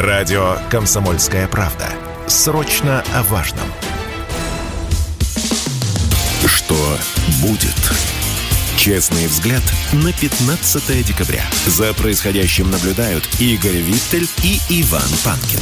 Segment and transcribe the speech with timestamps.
[0.00, 1.86] Радио «Комсомольская правда».
[2.26, 3.66] Срочно о важном.
[6.46, 6.96] Что
[7.42, 7.76] будет?
[8.78, 11.44] Честный взгляд на 15 декабря.
[11.66, 15.60] За происходящим наблюдают Игорь Виттель и Иван Панкин.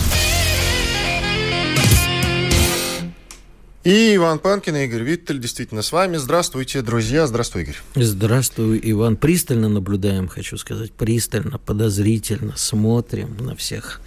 [3.89, 6.19] И Иван Панкин и Игорь Виттель действительно с вами.
[6.19, 7.27] Здравствуйте, друзья.
[7.27, 7.77] Здравствуй, Игорь.
[7.95, 9.17] Здравствуй, Иван.
[9.17, 10.93] Пристально наблюдаем, хочу сказать.
[10.93, 14.03] Пристально, подозрительно смотрим на всех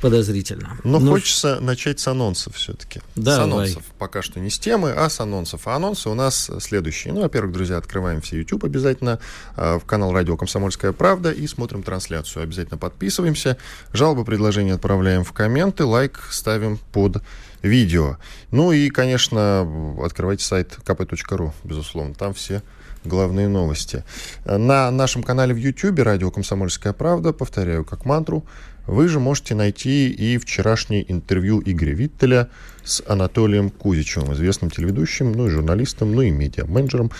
[0.00, 0.78] подозрительно.
[0.84, 3.00] Но ну, хочется начать с анонсов все-таки.
[3.16, 3.82] Да, с анонсов.
[3.98, 5.66] Пока что не с темы, а с анонсов.
[5.66, 7.12] А анонсы у нас следующие.
[7.12, 9.18] Ну, во-первых, друзья, открываем все YouTube обязательно
[9.56, 12.44] э, в канал Радио Комсомольская правда и смотрим трансляцию.
[12.44, 13.56] Обязательно подписываемся.
[13.92, 15.84] Жалобы, предложения отправляем в комменты.
[15.84, 17.22] Лайк ставим под
[17.66, 18.18] видео.
[18.50, 22.14] Ну и, конечно, открывайте сайт kp.ru, безусловно.
[22.14, 22.62] Там все
[23.04, 24.04] главные новости.
[24.44, 28.44] На нашем канале в YouTube «Радио Комсомольская правда», повторяю как мантру,
[28.86, 32.48] вы же можете найти и вчерашнее интервью Игоря Виттеля
[32.84, 37.10] с Анатолием Кузичевым, известным телеведущим, ну и журналистом, ну и медиа-менеджером.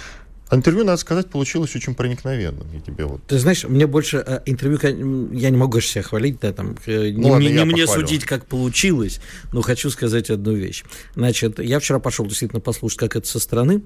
[0.50, 2.66] Интервью, надо сказать, получилось очень проникновенным.
[2.72, 3.20] Я тебе вот...
[3.26, 7.18] Ты знаешь, мне больше э, интервью, я не могу себя хвалить, да, там, э, ну,
[7.18, 9.20] не, ладно, не мне судить, как получилось,
[9.52, 10.84] но хочу сказать одну вещь.
[11.16, 13.82] Значит, я вчера пошел действительно послушать, как это со стороны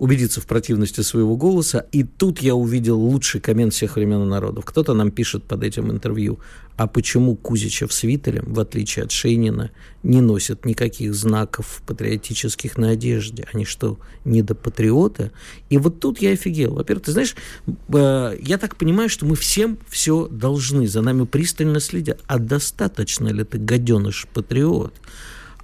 [0.00, 1.86] убедиться в противности своего голоса.
[1.92, 4.64] И тут я увидел лучший коммент всех времен и народов.
[4.64, 6.40] Кто-то нам пишет под этим интервью,
[6.76, 9.70] а почему Кузичев с Виттелем, в отличие от Шейнина,
[10.02, 13.46] не носят никаких знаков патриотических на одежде?
[13.52, 15.32] Они что, недопатриоты?
[15.68, 16.76] И вот тут я офигел.
[16.76, 21.78] Во-первых, ты знаешь, э, я так понимаю, что мы всем все должны, за нами пристально
[21.78, 22.20] следят.
[22.26, 24.94] А достаточно ли ты, гаденыш, патриот?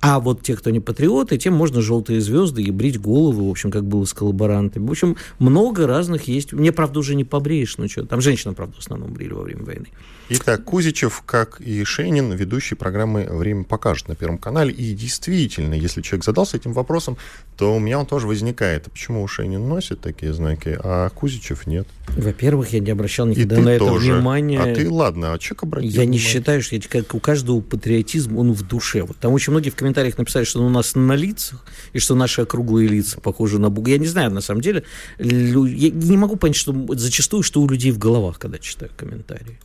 [0.01, 3.71] А вот те, кто не патриоты, тем можно желтые звезды и брить головы, в общем,
[3.71, 4.87] как было с коллаборантами.
[4.87, 6.53] В общем, много разных есть.
[6.53, 9.65] Мне, правда, уже не побреешь, ну что, там женщина, правда, в основном брили во время
[9.65, 9.87] войны.
[10.29, 14.73] Итак, Кузичев, как и Шейнин, ведущий программы «Время покажет» на Первом канале.
[14.73, 17.17] И действительно, если человек задался этим вопросом,
[17.57, 18.91] то у меня он тоже возникает.
[18.91, 21.87] Почему Шейнин носит такие знаки, а Кузичев нет?
[22.09, 24.15] Во-первых, я не обращал никогда на это тоже.
[24.15, 24.61] внимания.
[24.61, 28.37] А ты, ладно, а человек обратил Я не считаю, что я, как у каждого патриотизм,
[28.37, 29.03] он в душе.
[29.03, 29.86] Вот там очень многие в комментариях
[30.19, 33.91] написали, что он у нас на лицах, и что наши округлые лица похожи на бугу.
[33.91, 34.85] Я не знаю, на самом деле.
[35.19, 39.59] Я не могу понять, что зачастую, что у людей в головах, когда читаю комментарии.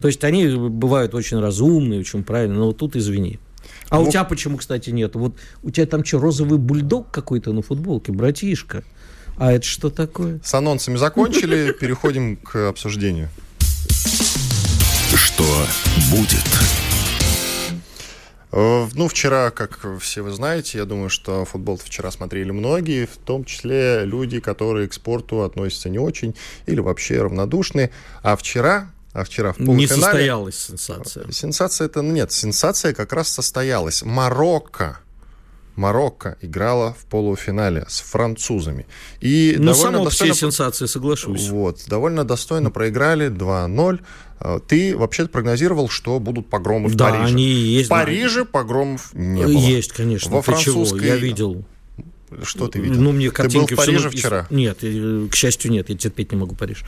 [0.00, 3.38] То есть они бывают очень разумные, очень правильные, но вот тут извини.
[3.88, 5.14] А ну, у тебя почему, кстати, нет?
[5.14, 8.84] Вот у тебя там что, розовый бульдог какой-то на футболке, братишка?
[9.36, 10.40] А это что такое?
[10.44, 13.28] С анонсами закончили, переходим к обсуждению.
[15.14, 15.44] Что
[16.10, 16.83] будет?
[18.56, 23.16] Э, ну, вчера, как все вы знаете, я думаю, что футбол вчера смотрели многие, в
[23.16, 27.90] том числе люди, которые к спорту относятся не очень или вообще равнодушны.
[28.22, 29.80] А вчера а вчера в полуфинале...
[29.80, 31.30] Не состоялась сенсация.
[31.30, 32.02] Сенсация это...
[32.02, 34.02] Нет, сенсация как раз состоялась.
[34.02, 34.98] Марокко
[35.76, 38.86] Марокко играла в полуфинале с французами.
[39.20, 40.34] И ну, довольно само достойно...
[40.34, 41.48] всей сенсации, соглашусь.
[41.48, 44.00] Вот, довольно достойно проиграли 2-0.
[44.38, 47.24] А, ты вообще прогнозировал, что будут погромы в да, Париже.
[47.26, 49.52] Они есть, в Париже погромов не было.
[49.52, 50.30] Есть, конечно.
[50.30, 51.06] Во французской...
[51.06, 51.64] Я видел.
[52.42, 53.00] Что ты видел?
[53.00, 53.68] Ну, мне картинки...
[53.68, 54.46] Ты был в Париже вчера?
[54.50, 55.88] Нет, к счастью, нет.
[55.88, 56.84] Я терпеть не могу Париж.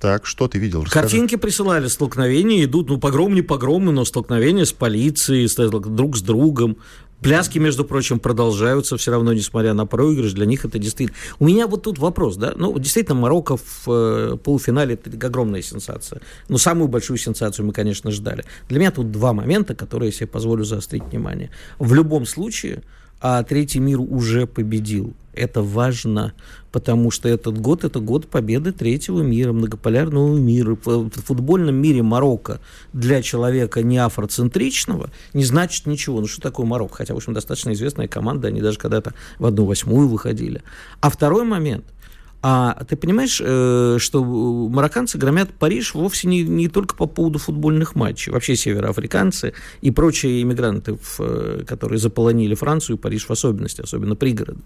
[0.00, 0.84] Так, что ты видел?
[0.84, 1.02] Расскажи.
[1.02, 6.76] Картинки присылали, столкновения идут, ну, погром не погромы, но столкновения с полицией, друг с другом.
[7.20, 10.34] Пляски, между прочим, продолжаются все равно, несмотря на проигрыш.
[10.34, 11.18] Для них это действительно...
[11.40, 12.52] У меня вот тут вопрос, да?
[12.56, 16.20] Ну, действительно, Марокко в э, полуфинале– это огромная сенсация.
[16.48, 18.44] Но самую большую сенсацию мы, конечно, ждали.
[18.68, 21.50] Для меня тут два момента, которые я себе позволю заострить внимание.
[21.80, 22.84] В любом случае,
[23.20, 25.12] а третий мир уже победил.
[25.32, 26.34] Это важно,
[26.72, 30.76] потому что этот год– это год победы третьего мира, многополярного мира.
[30.84, 32.60] В футбольном мире Марокко
[32.92, 36.20] для человека не афроцентричного не значит ничего.
[36.20, 36.96] Ну, что такое Марокко?
[36.96, 40.62] Хотя, в общем, достаточно известная команда, они даже когда-то в одну восьмую выходили.
[41.00, 41.84] А второй момент–
[42.40, 47.96] а ты понимаешь, э, что марокканцы громят Париж вовсе не, не только по поводу футбольных
[47.96, 48.30] матчей.
[48.30, 54.62] Вообще североафриканцы и прочие иммигранты, э, которые заполонили Францию Париж в особенности, особенно пригороды.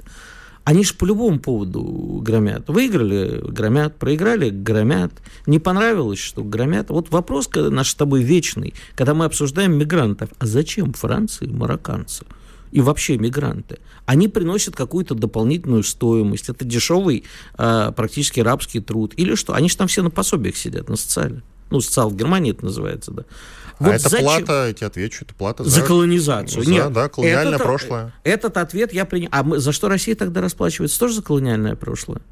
[0.64, 2.68] Они же по любому поводу громят.
[2.68, 5.12] Выиграли– громят, проиграли– громят.
[5.46, 6.90] Не понравилось, что громят.
[6.90, 10.30] Вот вопрос наш с тобой вечный, когда мы обсуждаем мигрантов.
[10.38, 12.24] А зачем Франции марокканцы?
[12.72, 16.48] и вообще мигранты, они приносят какую-то дополнительную стоимость.
[16.48, 17.24] Это дешевый
[17.58, 19.12] э, практически рабский труд.
[19.16, 19.52] Или что?
[19.52, 21.42] Они же там все на пособиях сидят, на социале.
[21.70, 23.24] Ну, социал в Германии это называется, да.
[23.82, 24.24] А вот это зачем?
[24.24, 26.64] плата, я тебе отвечу, это плата за, за колонизацию.
[26.64, 28.12] За, Нет, да, колониальное этот, прошлое.
[28.24, 29.28] Этот ответ я принял.
[29.32, 30.98] А мы, за что Россия тогда расплачивается?
[30.98, 32.22] Тоже за колониальное прошлое?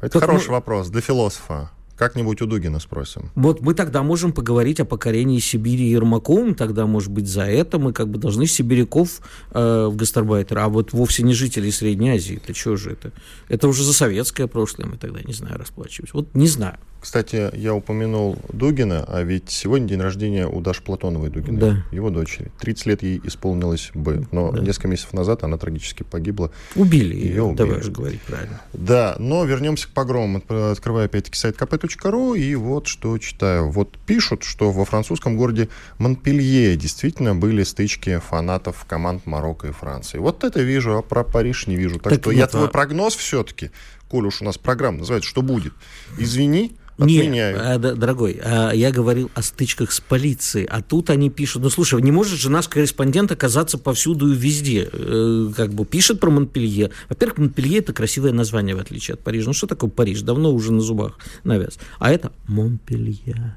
[0.00, 0.54] Это как хороший мы...
[0.54, 1.70] вопрос для философа.
[1.98, 3.32] Как-нибудь у Дугина спросим.
[3.34, 7.92] Вот мы тогда можем поговорить о покорении Сибири Ермаком, тогда, может быть, за это мы
[7.92, 9.20] как бы должны сибиряков
[9.50, 12.36] э, в гастарбайтеры, а вот вовсе не жителей Средней Азии.
[12.36, 13.12] Это что же это?
[13.48, 16.16] Это уже за советское прошлое мы тогда, не знаю, расплачиваемся.
[16.16, 16.78] Вот не знаю.
[17.00, 21.84] Кстати, я упомянул Дугина, а ведь сегодня день рождения у Даши Платоновой Дугиной, Да.
[21.92, 22.50] его дочери.
[22.60, 24.60] 30 лет ей исполнилось бы, но Да.
[24.60, 26.50] несколько месяцев назад она трагически погибла.
[26.74, 27.56] Убили Её ее, убили.
[27.56, 28.60] давай уже говорить правильно.
[28.72, 30.42] Да, но вернемся к погромам.
[30.48, 33.70] Открываю опять-таки сайт kp.ru, и вот что читаю.
[33.70, 35.68] Вот пишут, что во французском городе
[35.98, 40.18] Монпелье действительно были стычки фанатов команд Марокко и Франции.
[40.18, 42.00] Вот это вижу, а про Париж не вижу.
[42.00, 43.70] Так, Так что нет, я твой а- прогноз все-таки,
[44.08, 45.72] коль уж у нас программа называется «Что будет?»,
[46.18, 47.58] извини, Нет, отменяю.
[47.60, 51.70] а, да, дорогой, а, я говорил о стычках с полицией, а тут они пишут, ну
[51.70, 56.30] слушай, не может же наш корреспондент оказаться повсюду и везде, Э, как бы пишет про
[56.30, 56.90] Монпелье.
[57.08, 59.46] Во-первых, Монпелье это красивое название, в отличие от Парижа.
[59.46, 60.22] Ну что такое Париж?
[60.22, 61.78] Давно уже на зубах навяз.
[61.98, 63.56] А это Монпелье.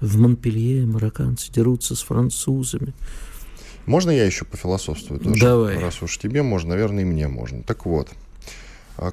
[0.00, 2.92] В Монпелье марокканцы дерутся с французами.
[3.86, 5.40] Можно я еще пофилософствую тоже?
[5.40, 5.78] Давай.
[5.78, 7.62] Раз уж тебе можно, наверное, и мне можно.
[7.62, 8.14] Так вот, а,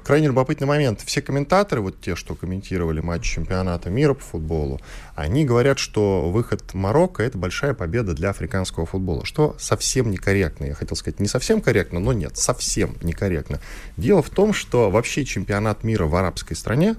[0.04, 1.00] крайне любопытный момент.
[1.04, 4.80] Все комментаторы, вот те, что комментировали матч чемпионата мира по футболу,
[5.14, 10.66] они говорят, что выход Марокко– это большая победа для африканского футбола, что совсем некорректно.
[10.66, 13.60] Я хотел сказать, не совсем корректно, но нет, совсем некорректно.
[13.96, 16.96] Дело в том, что вообще чемпионат мира в арабской стране,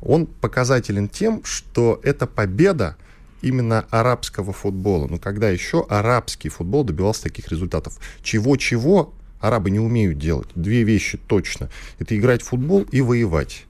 [0.00, 2.96] он показателен тем, что это победа
[3.42, 5.06] именно арабского футбола.
[5.06, 7.98] Но когда еще арабский футбол добивался таких результатов?
[8.22, 9.12] Чего-чего
[9.44, 10.48] арабы не умеют делать?
[10.54, 11.68] Две вещи точно.
[11.98, 13.66] Это играть в футбол и воевать.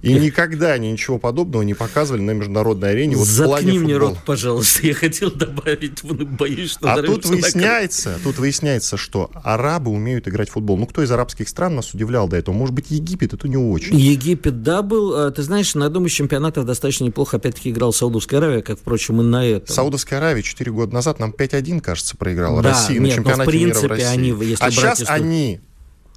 [0.00, 3.16] И никогда они ничего подобного не показывали на международной арене.
[3.16, 4.86] Вот Заткни мне рот, пожалуйста.
[4.86, 10.52] Я хотел добавить, боюсь, что А тут выясняется, тут выясняется, что арабы умеют играть в
[10.52, 10.78] футбол.
[10.78, 12.54] Ну, кто из арабских стран нас удивлял до этого?
[12.54, 13.98] Может быть, Египет, это не очень.
[13.98, 15.14] Египет, да, был.
[15.14, 19.20] А, Ты знаешь, на одном из чемпионатов достаточно неплохо опять-таки играл Саудовская Аравия, как, впрочем,
[19.20, 19.74] и на этом.
[19.74, 23.26] Саудовская Аравия 4 года назад нам 5-1, кажется, проиграла Да, России на нет, но в
[23.26, 24.06] чемпионате мира в принципе России.
[24.06, 25.60] они, если а брать сейчас историю- они,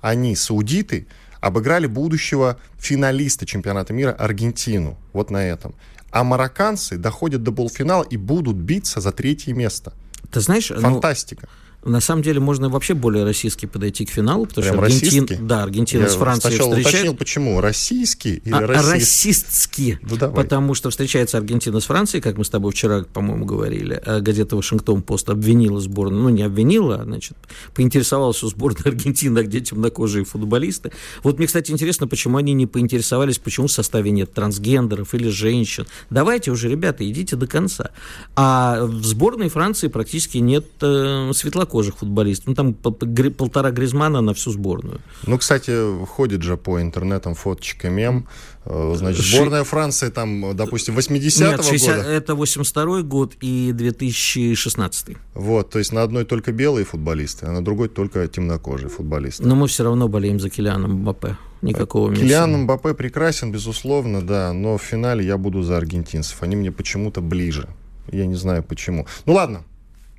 [0.01, 1.07] они, саудиты,
[1.45, 4.97] обыграли будущего финалиста чемпионата мира Аргентину.
[5.13, 5.75] Вот на этом.
[6.09, 9.94] А марокканцы доходят до полуфинала и будут биться за третье место.
[10.31, 11.47] Ты знаешь, ну, Фантастика.
[11.85, 15.63] На самом деле можно вообще более российски подойти к финалу, потому Прям что Аргентин, да,
[15.63, 17.17] Аргентина Я с Францией сначала уточнил, встречается.
[17.17, 17.61] почему.
[17.61, 19.99] Российский или А, российский?
[20.01, 20.35] Ну, давай.
[20.43, 24.01] Потому что встречается Аргентина с Францией, как мы с тобой вчера, по-моему, говорили.
[24.05, 27.37] А Газета Вашингтон Пост обвинила сборную, ну, не обвинила, а, значит,
[27.73, 30.91] поинтересовалась у сборной Аргентины, где темнокожие футболисты.
[31.23, 35.85] Вот мне, кстати, интересно, почему они не поинтересовались, почему в составе нет трансгендеров или женщин.
[36.09, 37.91] Давайте уже, ребята, идите до конца.
[38.35, 41.29] А в сборной Франции практически нет э,
[41.75, 42.48] светлокожих футболистов.
[42.48, 45.00] Ну, там полтора Гризмана на всю сборную.
[45.27, 48.27] Ну, кстати, ходит же по интернетам фоточка мем.
[48.66, 52.10] Э, Значит, Ши- сборная Франции там, допустим, 80-го Нет, 60 года.
[52.10, 55.18] это 82 год и 2016.
[55.33, 59.44] Вот, то есть на одной только белые футболисты, а на другой только темнокожие футболисты.
[59.48, 61.36] Но мы все равно болеем за Килианом Мбаппе.
[61.62, 62.22] Никакого Месси.
[62.24, 66.44] Килиан Мбаппе прекрасен, безусловно, да, но в финале я буду за аргентинцев.
[66.44, 67.68] Они мне почему-то ближе.
[68.12, 69.07] Я не знаю почему.
[69.25, 69.63] Ну ладно,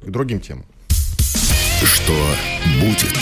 [0.01, 0.65] к другим темам.
[1.85, 2.15] Что
[2.81, 3.13] будет?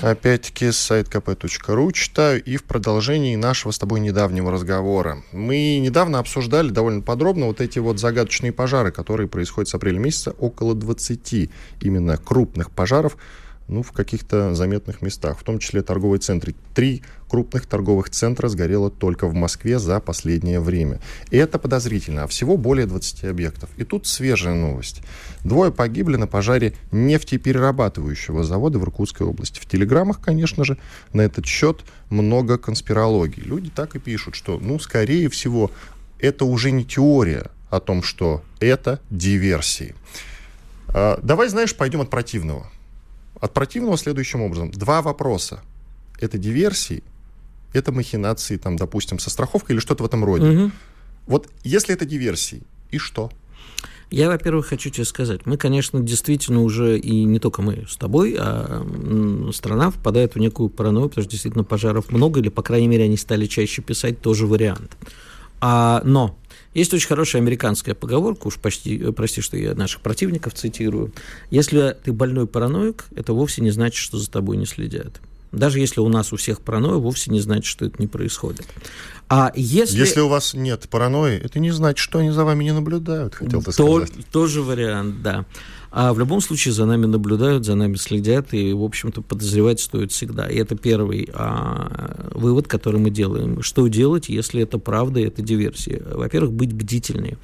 [0.00, 5.22] Опять-таки, сайт kp.ru читаю и в продолжении нашего с тобой недавнего разговора.
[5.32, 10.32] Мы недавно обсуждали довольно подробно вот эти вот загадочные пожары, которые происходят с апреля месяца,
[10.38, 11.50] около 20
[11.80, 13.16] именно крупных пожаров,
[13.68, 16.54] ну, в каких-то заметных местах, в том числе торговые центры.
[16.74, 21.00] Три крупных торговых центра сгорело только в Москве за последнее время.
[21.30, 23.68] И это подозрительно, а всего более 20 объектов.
[23.76, 25.02] И тут свежая новость.
[25.44, 29.60] Двое погибли на пожаре нефтеперерабатывающего завода в Иркутской области.
[29.60, 30.78] В телеграммах, конечно же,
[31.12, 33.42] на этот счет много конспирологий.
[33.42, 35.70] Люди так и пишут, что, ну, скорее всего,
[36.18, 39.94] это уже не теория о том, что это диверсии.
[40.88, 42.70] А, давай, знаешь, пойдем от противного.
[43.40, 44.70] От противного следующим образом.
[44.70, 45.62] Два вопроса.
[46.20, 47.02] Это диверсии,
[47.72, 50.46] это махинации, там, допустим, со страховкой или что-то в этом роде.
[50.46, 50.72] Мгм.
[51.26, 53.30] Вот если это диверсии, и что?
[54.10, 58.36] Я, во-первых, хочу тебе сказать, мы, конечно, действительно уже, и не только мы с тобой,
[58.38, 58.82] а
[59.52, 63.18] страна впадает в некую паранойю, потому что действительно пожаров много, или, по крайней мере, они
[63.18, 64.96] стали чаще писать тоже вариант.
[65.60, 66.38] А, но
[66.74, 71.12] есть очень хорошая американская поговорка, уж почти, э, прости, что я наших противников цитирую.
[71.50, 75.20] Если ты больной параноик, это вовсе не значит, что за тобой не следят.
[75.50, 78.66] Даже если у нас у всех паранойя, вовсе не значит, что это не происходит.
[79.30, 79.98] А если...
[79.98, 83.62] Если у вас нет паранойи, это не значит, что они за вами не наблюдают, хотел
[83.62, 84.26] То- сказать.
[84.30, 85.46] тоже вариант, да.
[85.90, 90.12] А в любом случае за нами наблюдают, за нами следят, и, в общем-то, подозревать стоит
[90.12, 90.46] всегда.
[90.46, 93.62] И это первый а, вывод, который мы делаем.
[93.62, 96.02] Что делать, если это правда, это диверсия?
[96.12, 97.38] Во-первых, быть бдительнее.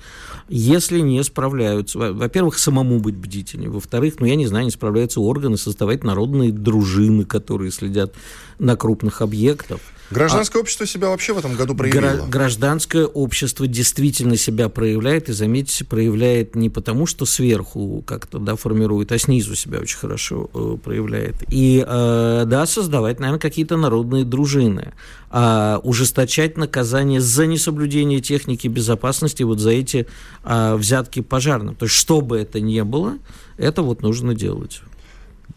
[0.48, 3.70] Если не справляются, во-первых, самому быть бдительнее.
[3.70, 8.14] Во-вторых, ну, я не знаю, не справляются органы, создавать народные дружины, которые следят
[8.58, 9.80] на крупных объектах.
[10.11, 12.26] Гражданское а, общество себя вообще в этом году проявило?
[12.26, 19.12] Гражданское общество действительно себя проявляет, и, заметьте, проявляет не потому, что сверху как-то да, формирует,
[19.12, 21.37] а снизу себя очень хорошо э, проявляет.
[21.49, 24.92] И, э, да, создавать, наверное, какие-то народные дружины,
[25.30, 30.06] э, ужесточать наказание за несоблюдение техники безопасности вот за эти
[30.44, 31.75] э, взятки пожарным.
[31.75, 33.18] То есть, что бы это ни было,
[33.56, 34.82] это вот нужно делать.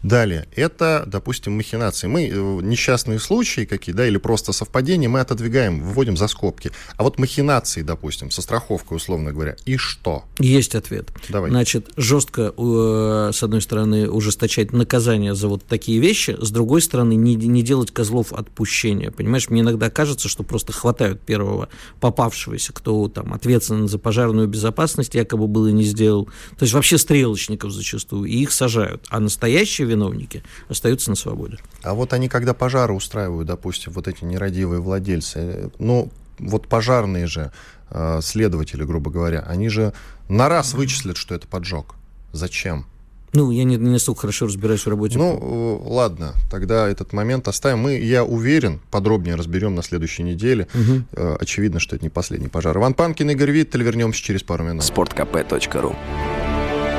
[0.08, 2.06] Далее, это, допустим, махинации.
[2.06, 6.70] Мы э, несчастные случаи какие, да, или просто совпадения мы отодвигаем, выводим за скобки.
[6.96, 10.24] А вот махинации, допустим, со страховкой, условно говоря, и что?
[10.38, 11.10] Есть ответ.
[11.28, 11.50] Давай.
[11.50, 17.14] Значит, жестко, э, с одной стороны, ужесточать наказание за вот такие вещи, с другой стороны,
[17.14, 19.10] не, не делать козлов отпущения.
[19.10, 21.68] Понимаешь, мне иногда кажется, что просто хватают первого
[22.00, 26.30] попавшегося, кто там ответственен за пожарную безопасность, якобы был и не сделал.
[26.56, 29.04] То есть вообще стрелочников зачастую, и их сажают.
[29.10, 31.58] А настоящие виновники остаются на свободе.
[31.82, 37.50] А вот они, когда пожары устраивают, допустим, вот эти нерадивые владельцы, ну, вот пожарные же
[37.90, 39.92] э, следователи, грубо говоря, они же
[40.28, 41.96] на раз вычислят, что это поджог.
[42.32, 42.86] Зачем?
[43.34, 45.18] Ну, я не, не настолько хорошо разбираюсь в работе.
[45.18, 47.80] Ну, э, ладно, тогда этот момент оставим.
[47.80, 50.66] Мы, я уверен, подробнее разберем на следующей неделе.
[50.72, 51.36] Угу.
[51.40, 52.76] Очевидно, что это не последний пожар.
[52.76, 53.82] Иван Панкин, Игорь Виттель.
[53.82, 54.84] Вернемся через пару минут.
[54.84, 55.94] Спорткп.ру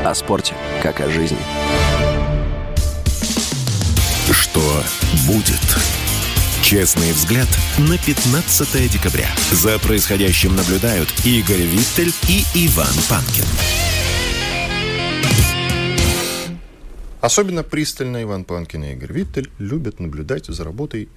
[0.06, 0.54] О спорте,
[0.84, 1.40] как о жизни.
[4.60, 4.84] Что
[5.26, 5.78] будет?
[6.62, 7.48] Честный взгляд
[7.78, 9.30] на 15 декабря.
[9.54, 13.46] За происходящим наблюдают Игорь Виттель и Иван Панкин.
[17.22, 21.08] Особенно пристально Иван Панкин и Игорь Виттель любят наблюдать за работой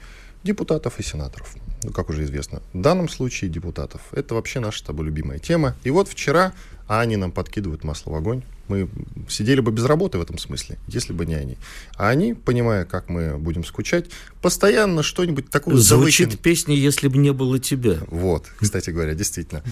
[0.42, 1.54] депутатов и сенаторов.
[1.82, 4.02] Ну, как уже известно, в данном случае депутатов.
[4.12, 5.76] Это вообще наша с тобой любимая тема.
[5.84, 6.52] И вот вчера
[6.86, 8.88] они нам подкидывают масло в огонь мы
[9.28, 11.58] сидели бы без работы в этом смысле, если бы не они.
[11.96, 14.06] А они, понимая, как мы будем скучать,
[14.40, 16.42] постоянно что-нибудь такое Звучит завыкин...
[16.42, 17.98] песня «Если бы не было тебя».
[18.08, 19.62] Вот, кстати говоря, действительно.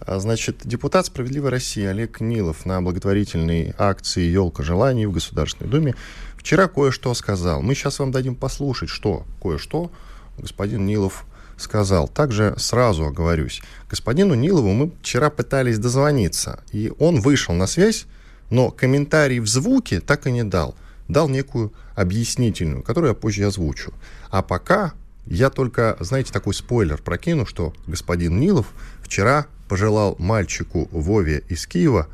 [0.00, 5.94] А, значит, депутат «Справедливой России» Олег Нилов на благотворительной акции «Елка желаний» в Государственной Думе
[6.36, 7.60] вчера кое-что сказал.
[7.62, 9.90] Мы сейчас вам дадим послушать, что кое-что
[10.38, 11.24] господин Нилов
[11.56, 12.08] сказал.
[12.08, 13.62] Также сразу оговорюсь.
[13.90, 18.06] Господину Нилову мы вчера пытались дозвониться, и он вышел на связь
[18.50, 20.74] но комментарий в звуке так и не дал.
[21.08, 23.92] Дал некую объяснительную, которую я позже озвучу.
[24.30, 24.92] А пока
[25.26, 28.66] я только, знаете, такой спойлер прокину, что господин Нилов
[29.02, 32.08] вчера пожелал мальчику Вове из Киева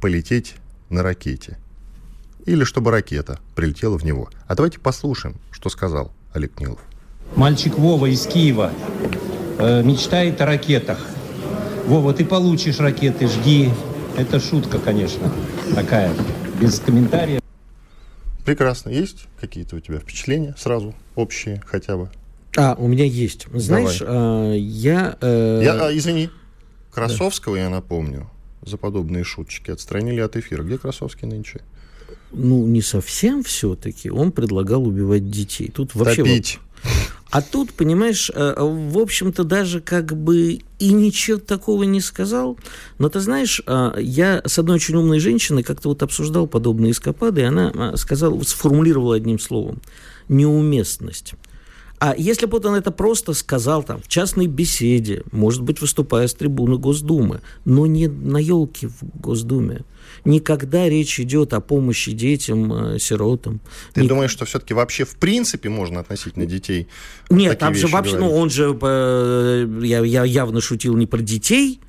[0.00, 0.56] полететь
[0.88, 1.58] на ракете.
[2.44, 4.30] Или чтобы ракета прилетела в него.
[4.46, 6.80] А давайте послушаем, что сказал Олег Нилов.
[7.34, 8.72] Мальчик Вова из Киева
[9.58, 10.98] э, мечтает о ракетах.
[11.86, 13.70] Вова, ты получишь ракеты, жди.
[14.16, 15.32] Это шутка, конечно,
[15.74, 16.10] такая,
[16.60, 17.40] без комментариев.
[18.44, 18.90] Прекрасно.
[18.90, 22.10] Есть какие-то у тебя впечатления сразу, общие хотя бы?
[22.56, 23.46] А, у меня есть.
[23.52, 25.18] Знаешь, а, я...
[25.20, 25.60] Э...
[25.62, 26.30] я а, извини,
[26.90, 27.62] Красовского, да.
[27.62, 28.30] я напомню,
[28.62, 30.62] за подобные шуточки отстранили от эфира.
[30.62, 31.60] Где Красовский нынче?
[32.32, 34.10] Ну, не совсем все-таки.
[34.10, 35.70] Он предлагал убивать детей.
[35.70, 36.22] Тут вообще...
[36.22, 36.58] Топить.
[37.30, 42.56] А тут, понимаешь, э, в общем-то, даже как бы и ничего такого не сказал.
[42.98, 47.40] Но ты знаешь, э, я с одной очень умной женщиной как-то вот обсуждал подобные эскапады,
[47.40, 49.80] и она э, сказала, сформулировала одним словом–
[50.28, 51.34] неуместность.
[51.98, 56.34] А если бы он это просто сказал там в частной беседе, может быть, выступая с
[56.34, 59.84] трибуны Госдумы, но не на елке в Госдуме,
[60.24, 63.60] никогда речь идет о помощи детям, э, сиротам.
[63.94, 64.10] Ты Ник...
[64.10, 66.88] думаешь, что все-таки вообще в принципе можно относительно детей?
[67.30, 68.34] Нет, там же вообще, говорить?
[68.34, 71.80] ну он же, э, я, я явно шутил не про детей,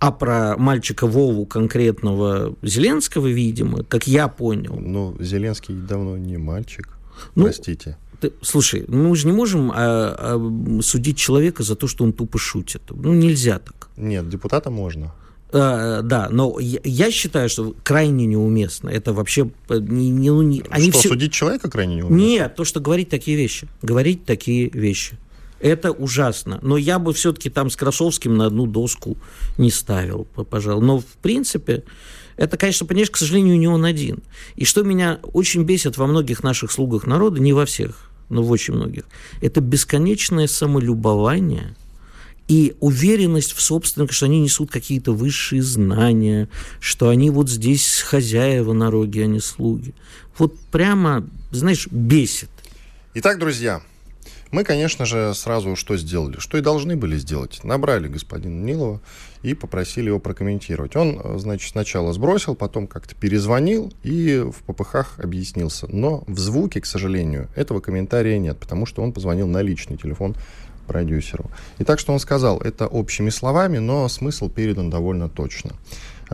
[0.00, 4.76] а про мальчика Вову конкретного Зеленского, видимо, как я понял.
[4.78, 6.88] Ну, Зеленский давно не мальчик,
[7.34, 7.96] ну, простите.
[8.24, 12.38] Ты, слушай, мы же не можем а, а, судить человека за то, что он тупо
[12.38, 12.80] шутит.
[12.88, 13.90] Ну, нельзя так.
[13.98, 15.12] Нет, депутата можно.
[15.52, 18.88] А, да, но я, я считаю, что крайне неуместно.
[18.88, 21.08] Это вообще э, не, не, не они что, все...
[21.10, 22.16] судить человека крайне неуместно?
[22.16, 23.68] Нет, то, что говорить такие вещи.
[23.82, 25.18] Говорить такие вещи.
[25.60, 26.60] Это ужасно.
[26.62, 29.18] Но я бы все-таки там с Красовским на одну доску
[29.58, 30.82] не ставил, пожалуй.
[30.82, 31.84] Но, в принципе,
[32.38, 34.22] это, конечно, понимаешь, к сожалению, не он один.
[34.56, 38.50] И что меня очень бесит во многих наших слугах народа, не во всех, но в
[38.50, 39.04] очень многих,
[39.40, 41.74] это бесконечное самолюбование
[42.48, 46.48] и уверенность в собственных, что они несут какие-то высшие знания,
[46.80, 49.94] что они вот здесь хозяева на роге, а не слуги.
[50.36, 52.50] Вот прямо, знаешь, бесит.
[53.14, 53.82] Итак, друзья,
[54.54, 56.38] мы, конечно же, сразу что сделали?
[56.38, 57.64] Что и должны были сделать.
[57.64, 59.00] Набрали господина Нилова
[59.42, 60.94] и попросили его прокомментировать.
[60.94, 65.88] Он, значит, сначала сбросил, потом как-то перезвонил и в попыхах объяснился.
[65.88, 70.36] Но в звуке, к сожалению, этого комментария нет, потому что он позвонил на личный телефон
[70.86, 71.50] продюсеру.
[71.78, 75.72] И так что он сказал, это общими словами, но смысл передан довольно точно.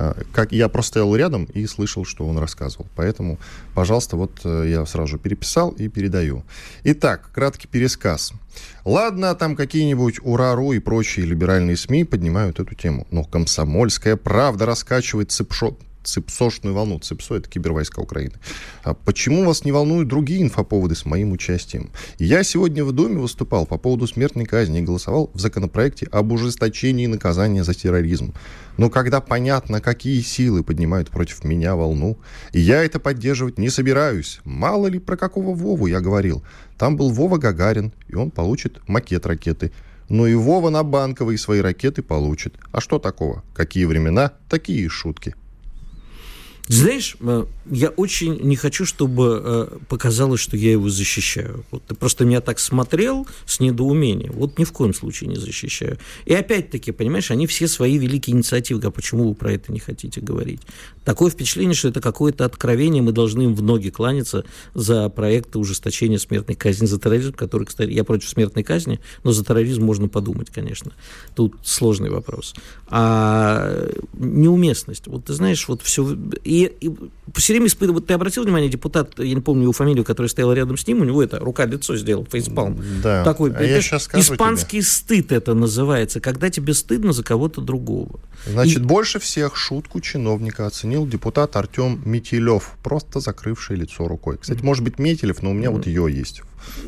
[0.01, 2.87] А, как я просто стоял рядом и слышал, что он рассказывал.
[2.97, 3.39] Поэтому,
[3.75, 6.43] пожалуйста, вот э, я сразу переписал и передаю.
[6.85, 8.33] Итак, краткий пересказ.
[8.87, 15.33] Ладно, там какие-нибудь УРАРУ и прочие либеральные СМИ поднимают эту тему, но комсомольская правда раскачивает
[15.33, 15.77] цепшо
[16.11, 16.99] ЦИПСОшную волну.
[16.99, 18.35] ЦИПСО— это кибервойска Украины.
[18.83, 21.91] А почему вас не волнуют другие инфоповоды с моим участием?
[22.19, 27.07] Я сегодня в Доме выступал по поводу смертной казни и голосовал в законопроекте об ужесточении
[27.07, 28.35] наказания за терроризм.
[28.77, 32.19] Но когда понятно, какие силы поднимают против меня волну,
[32.53, 34.41] я это поддерживать не собираюсь.
[34.45, 36.43] Мало ли про какого Вову я говорил.
[36.79, 39.71] Там был Вова Гагарин, и он получит макет ракеты.
[40.09, 42.57] Но и Вова на банковые свои ракеты получит.
[42.73, 43.45] А что такого?
[43.55, 45.35] Какие времена, такие шутки.
[46.73, 51.65] Знаешь, э, я очень не хочу, чтобы э, показалось, что я его защищаю.
[51.73, 54.31] Вот ты просто меня так смотрел с недоумением.
[54.35, 55.99] Вот ни в коем случае не защищаю.
[56.27, 58.81] И опять-таки, понимаешь, они все свои великие инициативы.
[58.87, 60.61] А почему вы про это не хотите говорить?
[61.05, 63.03] Такое впечатление, что это какое-то откровение.
[63.03, 67.91] Мы должны им в ноги кланяться за проекты ужесточения смертной казни за терроризм, который, кстати,
[67.91, 70.93] я против смертной казни, но за терроризм можно подумать, конечно.
[71.35, 72.55] Тут сложный вопрос.
[72.87, 75.09] А неуместность.
[75.09, 76.17] Вот ты знаешь, вот все...
[76.45, 76.91] И и,
[77.35, 80.53] все время испытываю, вот ты обратил внимание, депутат, я не помню его фамилию, который стоял
[80.53, 82.79] рядом с ним, у него это рука-лицо сделал, фейспалм.
[83.03, 84.83] Да, Такой, а я сейчас скажу Испанский тебе.
[84.83, 88.21] стыд это называется, когда тебе стыдно за кого-то другого.
[88.47, 88.83] Значит, и...
[88.83, 94.39] больше всех шутку чиновника оценил депутат Артем Метелев, просто закрывший лицо рукой.
[94.39, 96.43] Кстати, может быть, Метелев, но у меня вот ее есть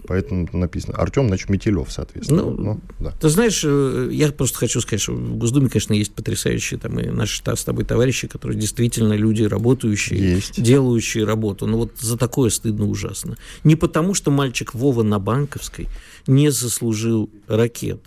[0.06, 2.42] Поэтому написано Артем, значит, Метелев, соответственно.
[2.42, 3.12] Ну, ну, да.
[3.20, 7.06] Ты знаешь, э, я просто хочу сказать, что в Госдуме, конечно, есть потрясающие там и
[7.08, 10.60] наши с тобой товарищи, которые действительно люди работающие, есть.
[10.60, 11.66] делающие работу.
[11.66, 13.36] Но вот за такое стыдно ужасно.
[13.64, 15.88] Не потому, что мальчик Вова на Банковской
[16.26, 18.00] не заслужил ракет.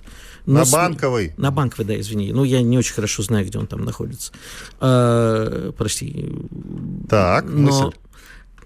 [0.45, 1.33] Но на Банковой?
[1.37, 2.31] На Банковой, да, извини.
[2.31, 4.31] Ну, я не очень хорошо знаю, где он там находится.
[4.79, 6.31] А, прости.
[7.09, 7.97] Так, но, мысль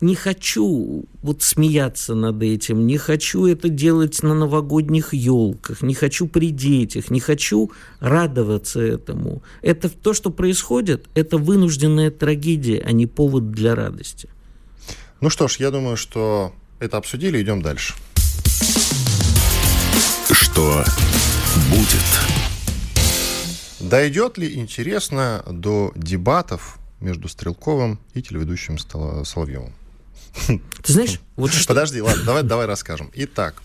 [0.02, 6.28] не хочу вот смеяться над этим, не хочу это делать на новогодних елках, не хочу
[6.28, 9.44] при детях, не хочу радоваться этому.
[9.62, 14.30] Это то, что происходит, это вынужденная трагедия, а не повод для радости.
[15.22, 17.94] Ну что ж, я думаю, что это обсудили, идем дальше.
[20.32, 20.84] Что
[21.70, 22.30] будет?
[23.82, 29.74] Дойдет ли, интересно, до дебатов между Стрелковым и телеведущим Соловьевым?
[30.48, 31.68] Ты знаешь, вот что...
[31.68, 33.12] Подожди, ладно, давай, давай расскажем.
[33.14, 33.62] Итак,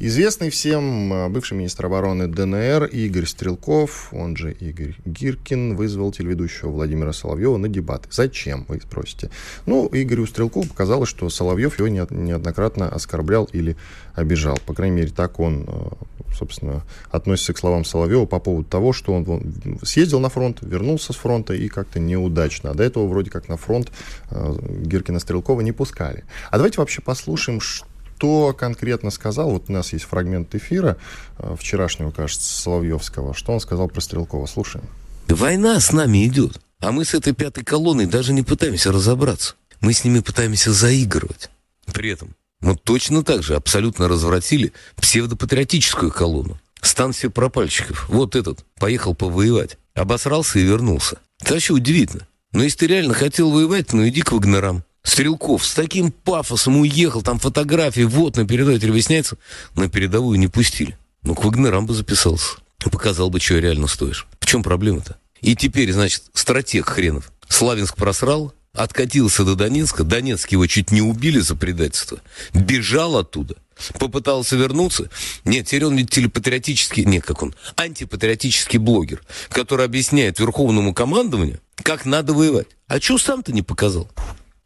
[0.00, 6.68] Известный всем а, бывший министр обороны ДНР Игорь Стрелков, он же Игорь Гиркин, вызвал телеведущего
[6.68, 8.08] Владимира Соловьева на дебаты.
[8.12, 9.28] Зачем, вы спросите?
[9.66, 13.76] Ну, Игорю Стрелкову показалось, что Соловьев его неоднократно оскорблял или
[14.14, 14.56] обижал.
[14.66, 15.96] По крайней мере, так он, а,
[16.32, 21.16] собственно, относится к словам Соловьева по поводу того, что он съездил на фронт, вернулся с
[21.16, 22.70] фронта и как-то неудачно.
[22.70, 23.90] А до этого вроде как на фронт
[24.30, 26.22] а, Гиркина Стрелкова не пускали.
[26.52, 27.87] А давайте вообще послушаем, что
[28.18, 30.96] что конкретно сказал, вот у нас есть фрагмент эфира
[31.38, 34.46] э, вчерашнего, кажется, Соловьевского, что он сказал про Стрелкова.
[34.46, 34.86] Слушаем.
[35.28, 39.54] Война с нами идет, а мы с этой пятой колонной даже не пытаемся разобраться.
[39.80, 41.48] Мы с ними пытаемся заигрывать.
[41.86, 46.58] При этом мы точно так же абсолютно развратили псевдопатриотическую колонну.
[46.80, 48.08] Станция пропальщиков.
[48.08, 49.78] Вот этот поехал повоевать.
[49.94, 51.18] Обосрался и вернулся.
[51.40, 52.26] Это вообще удивительно.
[52.52, 54.82] Но если ты реально хотел воевать, ну иди к Вагнерам.
[55.02, 59.36] Стрелков с таким пафосом уехал, там фотографии, вот на передовой выясняется,
[59.74, 60.98] на передовую не пустили.
[61.22, 62.56] Ну, к Вагнерам бы записался.
[62.78, 64.26] Показал бы, что реально стоишь.
[64.40, 65.18] В чем проблема-то?
[65.40, 67.32] И теперь, значит, стратег хренов.
[67.48, 72.20] Славянск просрал, откатился до Донецка, Донецк его чуть не убили за предательство,
[72.52, 73.56] бежал оттуда,
[73.98, 75.10] попытался вернуться.
[75.44, 82.04] Нет, теперь он ведь телепатриотический, нет, как он, антипатриотический блогер, который объясняет верховному командованию, как
[82.04, 82.68] надо воевать.
[82.86, 84.10] А что сам-то не показал?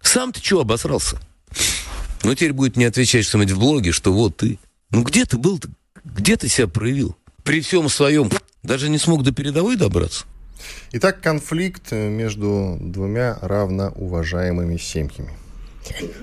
[0.03, 1.19] Сам ты чего обосрался?
[2.23, 4.59] Ну, теперь будет мне отвечать что-нибудь в блоге, что вот ты.
[4.91, 5.69] Ну, где ты был-то?
[6.05, 7.17] Где ты себя проявил?
[7.43, 8.31] При всем своем
[8.63, 10.25] даже не смог до передовой добраться.
[10.93, 15.31] Итак, конфликт между двумя равноуважаемыми семьями.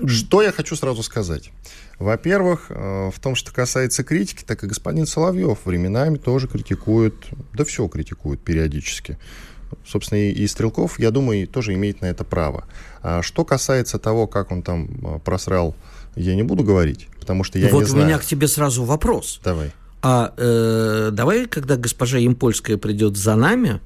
[0.06, 1.50] Что я хочу сразу сказать?
[1.98, 7.14] Во-первых, э, в том, что касается критики, так и господин Соловьев временами тоже критикует,
[7.52, 9.18] да все критикует периодически.
[9.86, 12.64] Собственно, и, и Стрелков, я думаю, тоже имеет на это право.
[13.02, 15.74] А что касается того, как он там э, просрал,
[16.16, 17.94] я не буду говорить, потому что я вот не знаю.
[17.94, 19.40] Вот у меня к тебе сразу вопрос.
[19.44, 19.72] Давай.
[20.02, 23.80] А э, давай, когда госпожа Импольская придет за нами,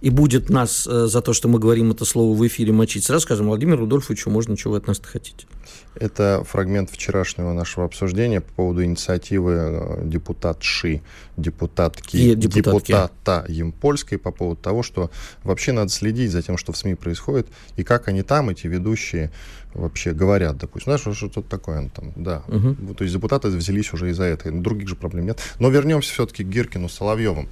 [0.00, 3.22] и будет нас э, за то, что мы говорим это слово в эфире мочить, сразу
[3.22, 5.46] скажем, Владимир Рудольфович, можно, чего вы от нас хотите?
[5.94, 11.02] Это фрагмент вчерашнего нашего обсуждения по поводу инициативы э, депутатши,
[11.36, 12.92] депутатки, И депутатки.
[12.92, 15.10] депутата Емпольской по поводу того, что
[15.42, 19.30] вообще надо следить за тем, что в СМИ происходит, и как они там, эти ведущие,
[19.76, 20.96] вообще говорят, допустим.
[20.96, 22.42] Знаешь, что тут такое он там, да.
[22.48, 22.94] Угу.
[22.94, 24.58] То есть депутаты взялись уже из-за этого.
[24.58, 25.40] Других же проблем нет.
[25.58, 27.48] Но вернемся все-таки к Гиркину Соловьевым.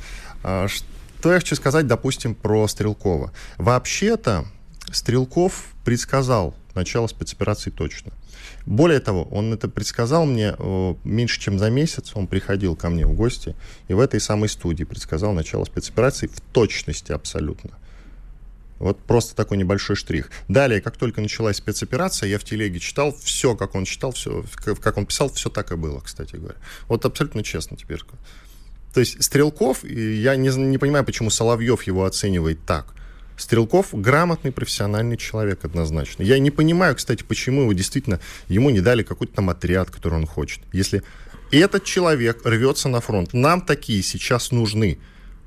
[1.25, 3.33] Что я хочу сказать, допустим, про Стрелкова.
[3.57, 4.45] Вообще-то
[4.93, 8.13] Стрелков предсказал начало спецоперации точно.
[8.67, 12.11] Более того, он это предсказал мне э, меньше, чем за месяц.
[12.13, 13.57] Он приходил ко мне в гости
[13.89, 17.71] и в этой самой студии предсказал начало спецоперации в точности абсолютно.
[18.79, 20.31] Вот просто такой небольшой штрих.
[20.49, 24.45] Далее, как только началась спецоперация, я в телеге читал все, как он читал, все,
[24.79, 26.57] как он писал, все так и было, кстати говоря.
[26.87, 28.01] Вот абсолютно честно теперь.
[28.95, 32.95] То есть Стрелков, я не, не понимаю, почему Соловьев его оценивает так.
[33.37, 36.23] Стрелков грамотный профессиональный человек однозначно.
[36.23, 40.27] Я не понимаю, кстати, почему его действительно ему не дали какой-то там отряд, который он
[40.27, 40.61] хочет.
[40.73, 41.03] Если
[41.51, 44.99] этот человек рвется на фронт, нам такие сейчас нужны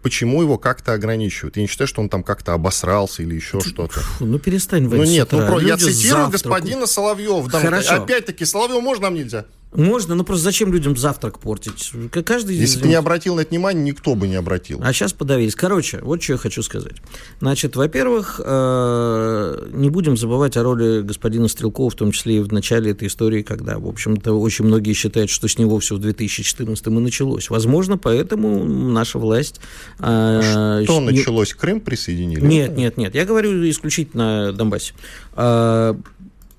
[0.03, 1.57] почему его как-то ограничивают.
[1.57, 3.99] Я не считаю, что он там как-то обосрался или еще что-то.
[4.21, 5.59] Ну, перестань Ну, нет, ну, про...
[5.59, 7.49] я цитирую господина Соловьева.
[7.49, 8.03] Хорошо.
[8.03, 9.45] Опять-таки, Соловьеву можно, нам нельзя?
[9.73, 11.91] Можно, но просто зачем людям завтрак портить?
[12.25, 14.79] Каждый Если бы не обратил на это внимание, никто бы не обратил.
[14.81, 15.55] А сейчас подавились.
[15.55, 16.95] Короче, вот что я хочу сказать.
[17.41, 22.51] Значит, во-первых, э, не будем забывать о роли господина Стрелкова, в том числе и в
[22.51, 26.87] начале этой истории, когда, в общем-то, очень многие считают, что с него все в 2014
[26.87, 27.49] и началось.
[27.49, 29.59] Возможно, поэтому наша власть...
[29.99, 31.53] Э, что началось?
[31.53, 32.39] Крым присоединили?
[32.39, 33.15] Нет, нет, нет.
[33.15, 34.93] Я говорю исключительно о Донбассе
[35.35, 35.95] э,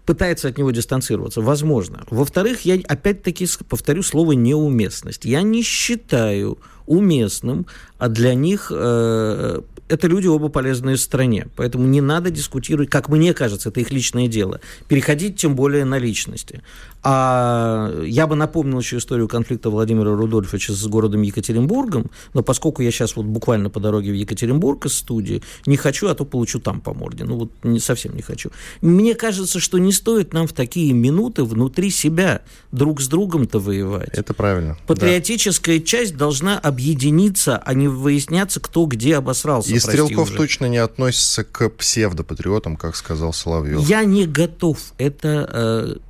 [0.09, 1.43] пытается от него дистанцироваться.
[1.43, 2.03] Возможно.
[2.09, 5.27] Во-вторых, я опять-таки повторю слово неуместность.
[5.27, 7.67] Я не считаю уместным,
[7.99, 11.49] а для них э, это люди оба полезные стране.
[11.57, 14.63] Поэтому не надо дискутировать, как мне кажется, это их личное дело.
[14.89, 16.63] Переходить тем более на личности.
[17.03, 22.91] А я бы напомнил еще историю конфликта Владимира Рудольфовича с городом Екатеринбургом, но поскольку я
[22.91, 26.81] сейчас вот буквально по дороге в Екатеринбург из студии, не хочу, а то получу там
[26.81, 27.25] по морде.
[27.25, 28.51] Ну вот не, совсем не хочу.
[28.81, 34.11] Мне кажется, что не стоит нам в такие минуты внутри себя друг с другом-то воевать.
[34.13, 34.77] Это правильно.
[34.87, 35.85] Патриотическая да.
[35.85, 39.73] часть должна объединиться, а не выясняться, кто где обосрался.
[39.73, 40.37] И Стрелков уже.
[40.37, 43.81] точно не относится к псевдопатриотам, как сказал Соловьев.
[43.89, 46.01] Я не готов это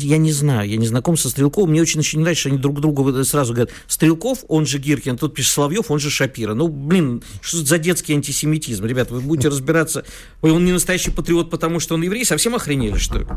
[0.00, 2.80] я не знаю, я не знаком со Стрелковым, мне очень, очень нравится, что они друг
[2.80, 6.54] другу сразу говорят, Стрелков, он же Гиркин, тут пишет Соловьев, он же Шапира.
[6.54, 8.84] Ну, блин, что за детский антисемитизм?
[8.84, 10.04] Ребята, вы будете разбираться,
[10.42, 13.26] он не настоящий патриот, потому что он еврей, совсем охренели, что ли?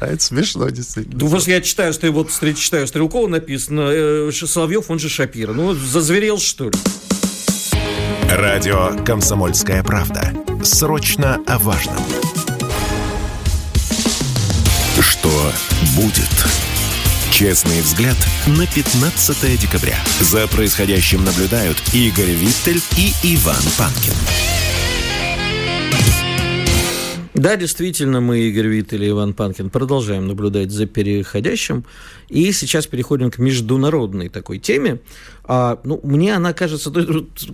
[0.00, 1.18] А это смешно, действительно.
[1.20, 5.52] Ну, просто я читаю, что вот читаю Стрелкова написано, э, Соловьев, он же Шапира.
[5.52, 6.72] Ну, зазверел, что ли?
[8.30, 10.32] Радио «Комсомольская правда».
[10.62, 11.96] Срочно о важном.
[15.26, 15.52] Что
[15.96, 16.46] будет?
[17.32, 19.98] Честный взгляд на 15 декабря.
[20.20, 24.14] За происходящим наблюдают Игорь Виттель и Иван Панкин.
[27.36, 31.84] Да, действительно, мы, Игорь Виттель и Иван Панкин, продолжаем наблюдать за переходящим.
[32.28, 35.00] И сейчас переходим к международной такой теме.
[35.44, 36.90] А, ну, мне она кажется,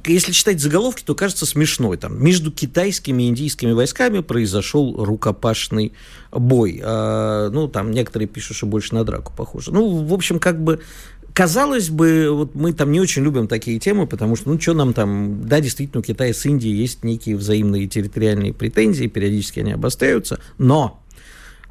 [0.06, 1.96] если читать заголовки, то кажется смешной.
[1.96, 5.94] Там, между китайскими и индийскими войсками произошел рукопашный
[6.30, 6.80] бой.
[6.80, 9.72] А, ну, там некоторые пишут, что больше на драку похоже.
[9.72, 10.80] Ну, в общем, как бы
[11.34, 14.92] Казалось бы, вот мы там не очень любим такие темы, потому что, ну, что нам
[14.92, 20.38] там, да, действительно, у Китая с Индией есть некие взаимные территориальные претензии, периодически они обостряются,
[20.58, 21.01] но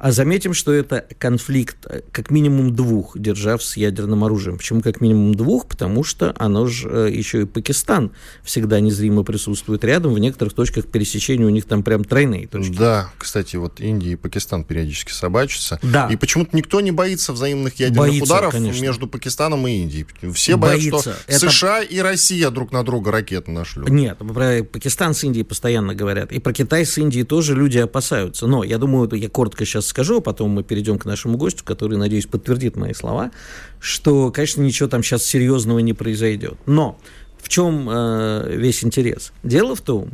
[0.02, 4.58] а заметим, что это конфликт э, как минимум двух держав с ядерным оружием.
[4.58, 5.66] Почему как минимум двух?
[5.68, 8.10] Потому что оно же э, еще и Пакистан
[8.42, 10.12] всегда незримо присутствует рядом.
[10.12, 12.76] В некоторых точках пересечения у них там прям тройные точки.
[12.76, 15.78] Да, кстати, вот Индия и Пакистан периодически собачатся.
[15.84, 16.08] Да.
[16.10, 18.82] И почему-то никто не боится взаимных ядерных боится, ударов конечно.
[18.82, 20.04] между Пакистаном и Индией.
[20.34, 21.12] Все боятся, боится.
[21.12, 21.48] что это...
[21.48, 23.88] США и Россия друг на друга ракеты нашлют.
[23.88, 26.32] Нет, про Пакистан с Индией постоянно говорят.
[26.32, 28.48] И про Китай с Индией тоже люди опасаются.
[28.48, 31.98] Но я думаю, я коротко сейчас скажу, а потом мы перейдем к нашему гостю, который,
[31.98, 33.30] надеюсь, подтвердит мои слова,
[33.78, 36.54] что, конечно, ничего там сейчас серьезного не произойдет.
[36.64, 36.98] Но
[37.38, 39.32] в чем э, весь интерес?
[39.42, 40.12] Дело в том, что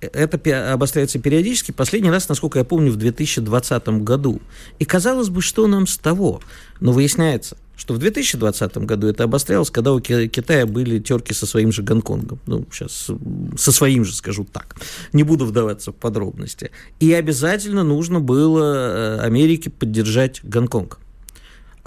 [0.00, 1.72] э, это обостряется периодически.
[1.72, 4.40] Последний раз, насколько я помню, в 2020 году.
[4.78, 6.40] И казалось бы, что нам с того?
[6.80, 11.72] Но выясняется, что в 2020 году это обострялось, когда у Китая были терки со своим
[11.72, 12.40] же Гонконгом.
[12.46, 13.10] Ну, сейчас
[13.56, 14.76] со своим же скажу так.
[15.12, 16.70] Не буду вдаваться в подробности.
[17.00, 20.98] И обязательно нужно было э, Америке поддержать Гонконг.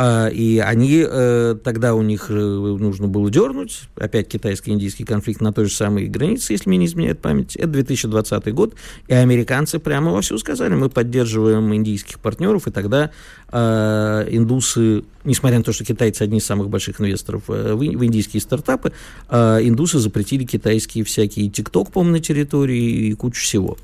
[0.03, 5.53] А, и они, э, тогда у них э, нужно было дернуть, опять китайско-индийский конфликт на
[5.53, 8.73] той же самой границе, если мне не изменяет память, это 2020 год,
[9.07, 13.11] и американцы прямо вовсю сказали, мы поддерживаем индийских партнеров, и тогда
[13.51, 18.93] э, индусы, несмотря на то, что китайцы одни из самых больших инвесторов в индийские стартапы,
[19.29, 23.77] индусы запретили китайские всякие ТикТок, по-моему, на территории и кучу всего.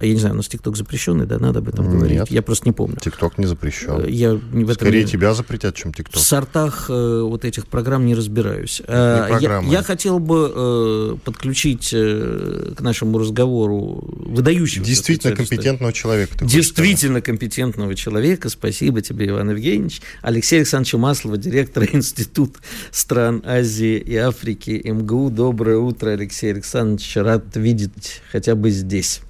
[0.00, 2.30] А я не знаю, у нас ТикТок запрещенный, да, надо об этом Нет, говорить.
[2.30, 2.96] Я просто не помню.
[2.96, 4.00] ТикТок не запрещен.
[4.00, 5.10] Э, я в этом Скорее не...
[5.10, 6.18] тебя запретят, чем ТикТок.
[6.18, 8.80] В сортах э, вот этих программ не разбираюсь.
[8.86, 15.92] Э, не я, я хотел бы э, подключить э, к нашему разговору выдающего Действительно компетентного
[15.92, 16.32] человека.
[16.46, 18.48] Действительно компетентного человека.
[18.48, 20.00] Спасибо тебе, Иван Евгеньевич.
[20.22, 22.58] Алексей Александрович Маслова, директор Института
[22.90, 25.28] стран Азии и Африки МГУ.
[25.28, 27.16] Доброе утро, Алексей Александрович.
[27.16, 29.20] Рад видеть хотя бы здесь.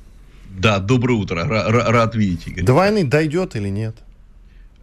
[0.59, 1.45] Да, доброе утро.
[1.47, 2.65] Рад видеть, Игорь.
[2.65, 3.97] До войны дойдет или нет?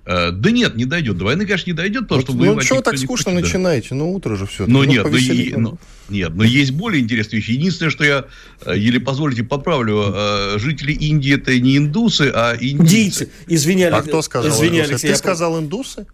[0.07, 1.17] Э, да нет, не дойдет.
[1.17, 3.89] До войны, конечно, не дойдет, потому вот, что Ну, что так скучно хочет, начинаете?
[3.89, 3.95] Да.
[3.95, 4.65] Ну, утро же все.
[4.65, 5.77] Но ну, нет, но, и, но,
[6.07, 7.51] нет, но есть более интересные вещи.
[7.51, 8.25] Единственное, что я,
[8.65, 13.29] э, или позволите, поправлю, э, жители Индии это не индусы, а индийцы.
[13.47, 15.15] Извини, А кто сказал Алексей, Ты я...
[15.15, 16.07] сказал индусы?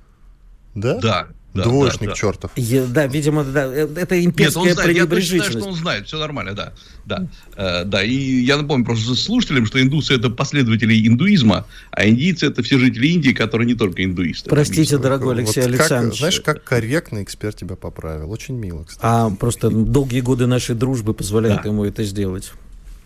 [0.74, 0.98] Да?
[0.98, 1.28] Да.
[1.54, 2.52] Да, Двоечник да, чертов.
[2.56, 6.08] Я, да, видимо, да, э, это имперская Нет, он знает, я считаю, что он знает,
[6.08, 6.74] все нормально, да.
[7.06, 12.48] Да, э, да, и я напомню просто слушателям, что индусы это последователи индуизма, а индийцы
[12.48, 14.50] это все жители Индии, которые не только индуисты.
[14.50, 16.13] Простите, дорогой Алексей вот Александрович.
[16.13, 18.32] Как, знаешь, как корректно эксперт тебя поправил.
[18.32, 19.02] Очень мило, кстати.
[19.04, 21.70] А просто долгие годы нашей дружбы позволяют да.
[21.70, 22.52] ему это сделать.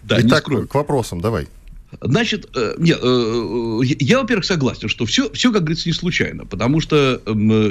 [0.03, 1.49] Да, Итак, к вопросам, давай.
[2.01, 6.45] Значит, э, нет, э, э, я, во-первых, согласен, что все, все, как говорится, не случайно,
[6.45, 7.21] потому что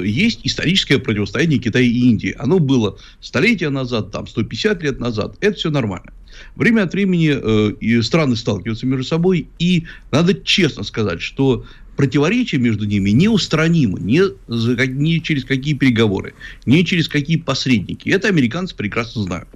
[0.03, 2.35] есть историческое противостояние Китая и Индии.
[2.37, 5.35] Оно было столетия назад, там, 150 лет назад.
[5.39, 6.13] Это все нормально.
[6.55, 13.09] Время от времени страны сталкиваются между собой, и надо честно сказать, что противоречия между ними
[13.11, 16.33] неустранимы ни, ни через какие переговоры,
[16.65, 18.09] ни через какие посредники.
[18.09, 19.49] Это американцы прекрасно знают.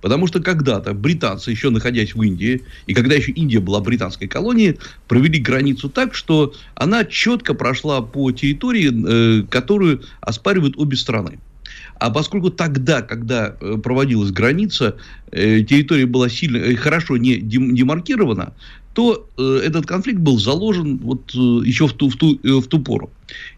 [0.00, 4.78] Потому что когда-то британцы, еще находясь в Индии, и когда еще Индия была британской колонией,
[5.06, 11.38] провели границу так, что она четко прошла по территории, э, которую оспаривают обе страны.
[11.98, 14.96] А поскольку тогда, когда э, проводилась граница,
[15.32, 18.54] э, территория была сильно, хорошо не демаркирована,
[18.98, 22.66] то э, этот конфликт был заложен вот э, еще в ту, в, ту, э, в
[22.66, 23.12] ту пору.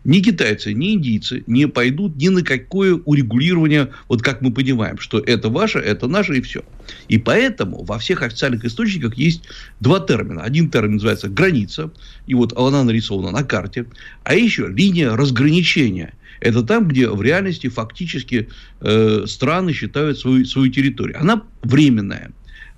[0.04, 5.18] Ни китайцы, ни индийцы не пойдут ни на какое урегулирование, вот как мы понимаем, что
[5.18, 6.62] это ваше, это наше и все.
[7.08, 9.44] И поэтому во всех официальных источниках есть
[9.80, 10.42] два термина.
[10.42, 11.90] Один термин называется граница,
[12.26, 13.86] и вот она нарисована на карте,
[14.24, 16.12] а еще линия разграничения.
[16.40, 18.50] Это там, где в реальности фактически
[18.82, 21.18] э, страны считают свою, свою территорию.
[21.18, 22.30] Она временная.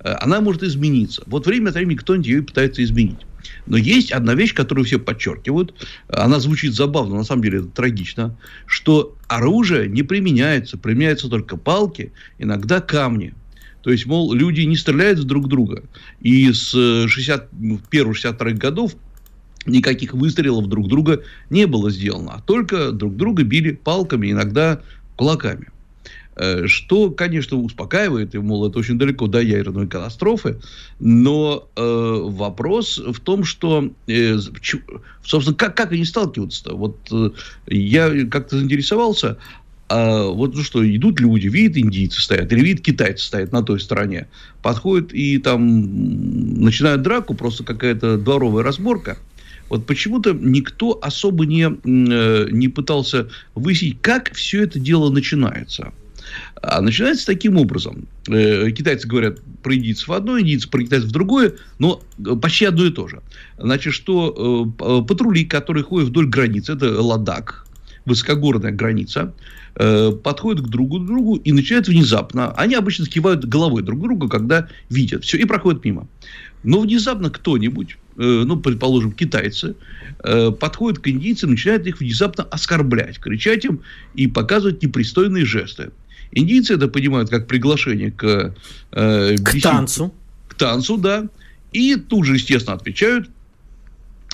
[0.02, 1.22] Э, она может измениться.
[1.26, 3.20] Вот время от времени кто-нибудь ее пытается изменить.
[3.66, 5.74] Но есть одна вещь, которую все подчеркивают,
[6.08, 8.36] она звучит забавно, на самом деле это трагично,
[8.66, 13.34] что оружие не применяется, применяются только палки, иногда камни.
[13.82, 15.82] То есть, мол, люди не стреляют в друг друга.
[16.20, 18.94] И с 61-62 годов
[19.66, 24.82] никаких выстрелов друг друга не было сделано, а только друг друга били палками, иногда
[25.16, 25.68] кулаками.
[26.34, 30.58] Э, что, конечно, успокаивает, и, мол, это очень далеко до ядерной катастрофы,
[30.98, 34.38] но э, вопрос в том, что, э,
[35.22, 36.74] собственно, как, как они сталкиваются-то?
[36.74, 37.30] Вот э,
[37.66, 39.36] я как-то заинтересовался,
[39.90, 43.78] а вот ну что, идут люди, видят индийцы стоят, или видят китайцы стоят на той
[43.78, 44.26] стороне,
[44.62, 49.18] подходят и там начинают драку, просто какая-то дворовая разборка.
[49.68, 55.92] Вот почему-то никто особо не, э, не пытался выяснить, как все это дело начинается.
[56.62, 58.06] А начинается таким образом.
[58.28, 62.00] Э, китайцы говорят про индийцев одно, индийцы про китайцев другое, но
[62.40, 63.20] почти одно и то же.
[63.58, 67.66] Значит, что э, патрули, которые ходят вдоль границы, это Ладак,
[68.04, 69.34] высокогорная граница,
[69.74, 72.52] э, подходят к другу другу и начинают внезапно.
[72.52, 76.06] Они обычно кивают головой друг другу, когда видят все, и проходят мимо.
[76.62, 79.74] Но внезапно кто-нибудь, ну, предположим, китайцы,
[80.22, 83.80] подходят к индийцам, начинают их внезапно оскорблять, кричать им
[84.14, 85.90] и показывать непристойные жесты.
[86.32, 88.54] Индийцы это понимают как приглашение к...
[88.92, 90.12] Э, к танцу.
[90.48, 91.28] К танцу, да.
[91.72, 93.28] И тут же, естественно, отвечают.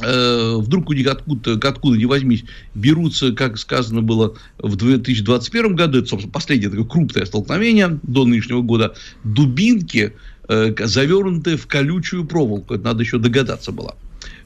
[0.00, 5.98] Э, вдруг у них откуда, откуда ни возьмись берутся, как сказано было в 2021 году,
[5.98, 10.12] это, собственно, последнее такое крупное столкновение до нынешнего года, дубинки,
[10.48, 13.96] э, завернутые в колючую проволоку, это надо еще догадаться было,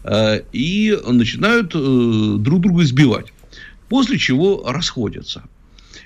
[0.05, 3.27] э, и начинают э, друг друга избивать,
[3.91, 5.43] после чего расходятся.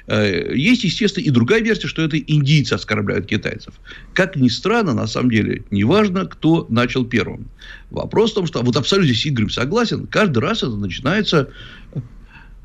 [0.07, 3.75] Э, есть, естественно, и другая версия, что это индийцы оскорбляют китайцев.
[4.15, 7.49] Как ни странно, на самом деле, неважно, кто начал первым.
[7.91, 11.49] Вопрос в том, что вот абсолютно с Игорем согласен, каждый раз это начинается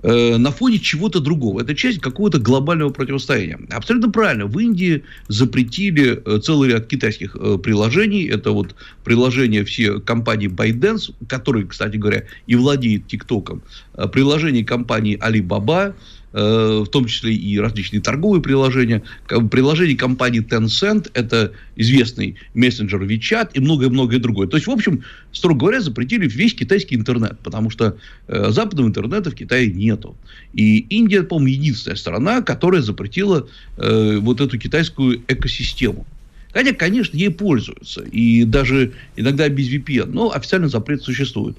[0.04, 1.62] э, на фоне чего-то другого.
[1.62, 3.60] Это часть какого-то глобального противостояния.
[3.72, 4.46] Абсолютно правильно.
[4.46, 8.28] В Индии запретили э, целый ряд китайских приложений.
[8.28, 13.64] Это вот приложения все компании ByteDance, которые, кстати говоря, и владеет ТикТоком.
[14.12, 15.96] Приложение компании Alibaba,
[16.32, 19.04] в том числе и различные торговые приложения.
[19.28, 24.48] Приложение компании Tencent, это известный мессенджер WeChat и многое-многое другое.
[24.48, 29.32] То есть, в общем, строго говоря, запретили весь китайский интернет, потому что э, западного интернета
[29.32, 30.16] в Китае нету.
[30.54, 36.06] И Индия, по-моему, единственная страна, которая запретила э, вот эту китайскую экосистему.
[36.54, 38.02] Хотя, конечно, ей пользуются.
[38.02, 40.08] И даже иногда без VPN.
[40.08, 41.58] Но официально запрет существует.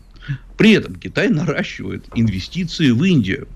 [0.56, 3.48] При этом Китай наращивает инвестиции в Индию.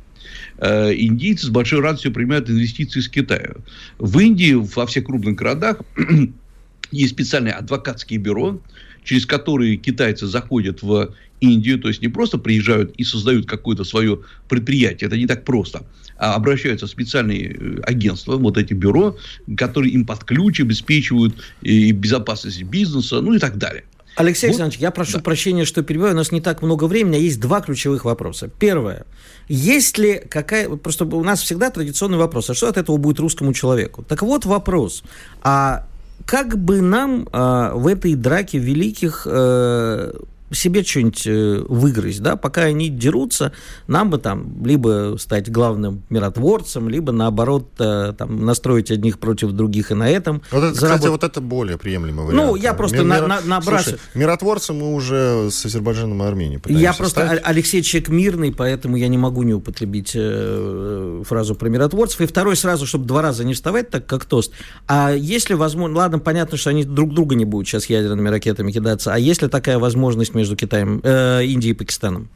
[0.58, 3.54] Э, индийцы с большой радостью принимают инвестиции из Китая.
[3.98, 5.80] В Индии, во всех крупных городах,
[6.90, 8.60] есть специальные адвокатские бюро,
[9.04, 14.20] через которые китайцы заходят в Индию, то есть не просто приезжают и создают какое-то свое
[14.48, 15.86] предприятие, это не так просто,
[16.16, 19.16] а обращаются в специальные э, агентства, вот эти бюро,
[19.56, 23.84] которые им под ключ обеспечивают и безопасность бизнеса, ну и так далее.
[24.16, 24.48] Алексей.
[24.48, 25.22] Александрович, я прошу да.
[25.22, 28.48] прощения, что перебиваю, у нас не так много времени, а есть два ключевых вопроса.
[28.48, 29.04] Первое.
[29.48, 30.68] Есть ли какая...
[30.68, 34.02] Просто у нас всегда традиционный вопрос, а что от этого будет русскому человеку?
[34.02, 35.04] Так вот вопрос.
[35.42, 35.86] А
[36.24, 40.18] как бы нам а, в этой драке великих а,
[40.52, 43.52] себе что-нибудь э, выиграть, да, пока они дерутся,
[43.86, 49.90] нам бы там либо стать главным миротворцем, либо наоборот э, там настроить одних против других
[49.90, 50.42] и на этом.
[50.50, 50.98] Вот это, заработ...
[50.98, 52.46] Кстати, вот это более приемлемый вариант.
[52.46, 53.26] Ну, я просто Мир...
[53.26, 53.98] на, на, набрасываю.
[54.14, 57.42] миротворцы мы уже с Азербайджаном и Арменией Я просто стать.
[57.44, 62.20] Алексей человек мирный, поэтому я не могу не употребить э, фразу про миротворцев.
[62.20, 64.52] И второй сразу, чтобы два раза не вставать, так как тост.
[64.86, 69.12] А если возможно, ладно, понятно, что они друг друга не будут сейчас ядерными ракетами кидаться,
[69.12, 72.28] а если такая возможность между Китаем, э, Индией и Пакистаном?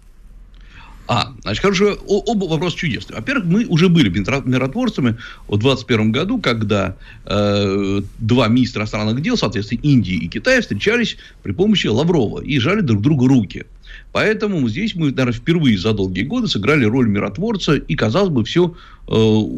[1.12, 3.16] А, значит, хорошо, оба вопроса чудесные.
[3.16, 5.16] Во-первых, мы уже были миротворцами
[5.48, 11.50] в 2021 году, когда э, два министра иностранных дел, соответственно, Индии и Китая, встречались при
[11.50, 13.66] помощи Лаврова и жали друг другу руки.
[14.12, 18.76] Поэтому здесь мы, наверное, впервые за долгие годы сыграли роль миротворца, и, казалось бы, все
[19.08, 19.12] э,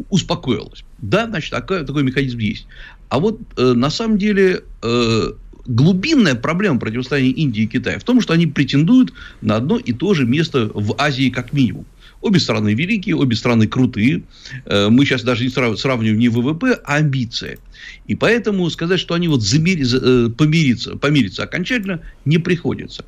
[0.09, 0.83] успокоилось.
[0.97, 2.65] Да, значит, такой, такой механизм есть.
[3.09, 5.31] А вот э, на самом деле э,
[5.65, 10.13] глубинная проблема противостояния Индии и Китая в том, что они претендуют на одно и то
[10.13, 11.85] же место в Азии как минимум.
[12.21, 14.23] Обе страны великие, обе страны крутые.
[14.65, 17.59] Э, мы сейчас даже не сравниваем не ВВП, а амбиции.
[18.07, 23.03] И поэтому сказать, что они вот замери, э, помириться, помириться окончательно не приходится.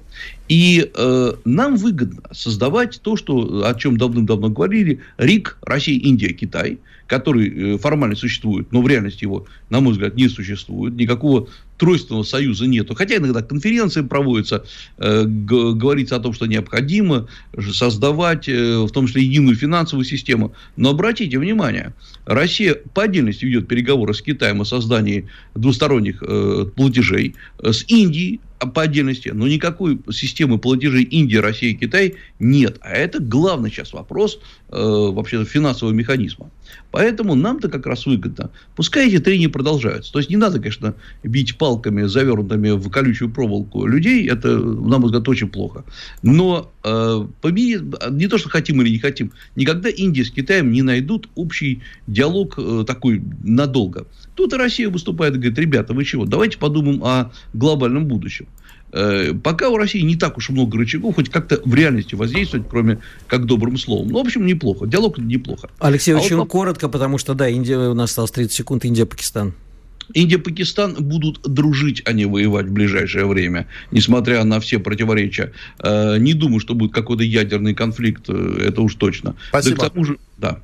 [0.49, 6.79] И э, нам выгодно создавать то, что, о чем давным-давно говорили, РИК, Россия, Индия, Китай,
[7.07, 10.95] который э, формально существует, но в реальности его, на мой взгляд, не существует.
[10.95, 12.95] Никакого тройственного союза нету.
[12.95, 14.65] Хотя иногда конференции проводятся,
[14.97, 17.27] э, говорится о том, что необходимо
[17.71, 20.53] создавать, э, в том числе, единую финансовую систему.
[20.77, 21.93] Но обратите внимание,
[22.25, 28.39] Россия по отдельности ведет переговоры с Китаем о создании двусторонних э, платежей, э, с Индией
[28.73, 32.77] по отдельности, но никакой системы платежей Индия, Россия и Китай нет.
[32.81, 34.39] А это главный сейчас вопрос
[34.69, 36.49] э, вообще финансового механизма.
[36.91, 38.51] Поэтому нам-то как раз выгодно.
[38.75, 40.11] Пускай эти трения продолжаются.
[40.11, 44.27] То есть не надо, конечно, бить палками, завернутыми в колючую проволоку людей.
[44.29, 45.83] Это, на мой взгляд, очень плохо.
[46.21, 50.81] Но э, помирить, не то, что хотим или не хотим, никогда Индия с Китаем не
[50.81, 54.07] найдут общий диалог э, такой надолго.
[54.35, 58.47] Тут и Россия выступает и говорит, ребята, вы чего, давайте подумаем о глобальном будущем.
[58.95, 62.99] Э, пока у России не так уж много рычагов, хоть как-то в реальности воздействовать, кроме
[63.27, 64.07] как добрым словом.
[64.07, 64.87] Ну, в общем, неплохо.
[64.87, 65.69] Диалог неплохо.
[65.79, 66.47] Алексей, а очень вот...
[66.47, 69.53] коротко, потому что, да, Индия, у нас осталось 30 секунд, Индия-Пакистан.
[70.13, 75.51] Индия и Пакистан будут дружить, а не воевать в ближайшее время, несмотря на все противоречия.
[75.79, 79.35] Э, не думаю, что будет какой-то ядерный конфликт, э, это уж точно.
[79.49, 79.77] Спасибо.
[79.77, 80.59] Да, к тому же, да.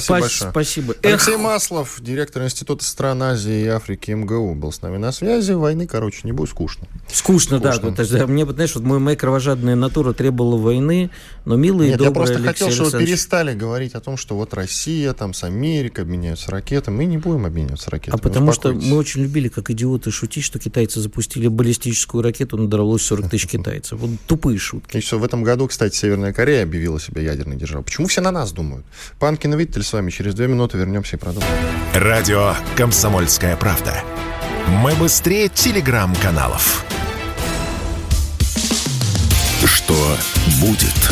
[0.00, 0.50] Спасибо большое.
[0.50, 0.94] Спасибо.
[1.02, 1.40] Алексей Эх.
[1.40, 5.52] Маслов, директор Института стран Азии и Африки МГУ, был с нами на связи.
[5.52, 6.86] Войны, короче, не будет скучно.
[7.10, 7.90] Скучно, скучно.
[7.90, 8.02] да.
[8.02, 11.10] Это, мне, знаешь, вот моя кровожадная натура требовала войны,
[11.44, 14.36] но милые Нет, добрые я просто Алексей хотел, чтобы вы перестали говорить о том, что
[14.36, 16.96] вот Россия там с Америкой обменяются ракетами.
[16.96, 18.18] Мы не будем обмениваться ракетами.
[18.18, 23.02] А потому что мы очень любили, как идиоты, шутить, что китайцы запустили баллистическую ракету, надорвалось
[23.02, 23.98] 40 тысяч китайцев.
[23.98, 24.96] Вот тупые шутки.
[24.96, 27.84] И все, в этом году, кстати, Северная Корея объявила себя ядерной державой.
[27.84, 28.84] Почему все на нас думают?
[29.18, 31.50] Панкин Виттель с вами через две минуты вернемся и продолжим.
[31.92, 34.02] Радио «Комсомольская правда».
[34.82, 36.84] Мы быстрее телеграм-каналов.
[39.64, 40.16] Что
[40.60, 41.10] будет?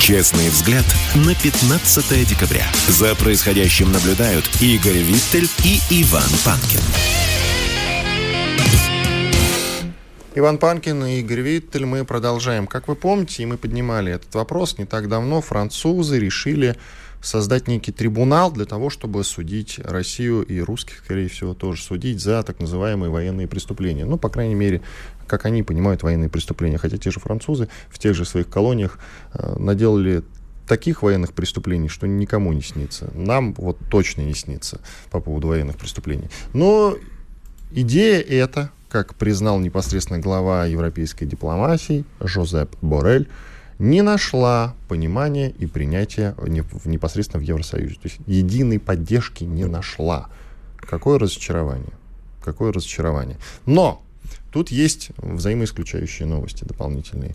[0.00, 0.84] Честный взгляд
[1.14, 2.64] на 15 декабря.
[2.88, 6.80] За происходящим наблюдают Игорь Виттель и Иван Панкин.
[10.34, 11.84] Иван Панкин и Игорь Виттель.
[11.84, 12.66] Мы продолжаем.
[12.66, 16.76] Как вы помните, и мы поднимали этот вопрос не так давно, французы решили
[17.20, 22.42] создать некий трибунал для того, чтобы судить Россию и русских, скорее всего, тоже судить за
[22.42, 24.04] так называемые военные преступления.
[24.04, 24.82] Ну, по крайней мере,
[25.26, 26.78] как они понимают военные преступления.
[26.78, 28.98] Хотя те же французы в тех же своих колониях
[29.34, 30.22] э, наделали
[30.66, 33.10] таких военных преступлений, что никому не снится.
[33.14, 36.28] Нам вот точно не снится по поводу военных преступлений.
[36.52, 36.96] Но
[37.70, 43.28] идея эта, как признал непосредственно глава европейской дипломатии Жозеп Борель,
[43.78, 46.34] не нашла понимания и принятия
[46.84, 47.94] непосредственно в Евросоюзе.
[47.94, 50.28] То есть единой поддержки не нашла.
[50.76, 51.92] Какое разочарование.
[52.42, 53.36] Какое разочарование.
[53.66, 54.02] Но
[54.52, 57.34] тут есть взаимоисключающие новости дополнительные.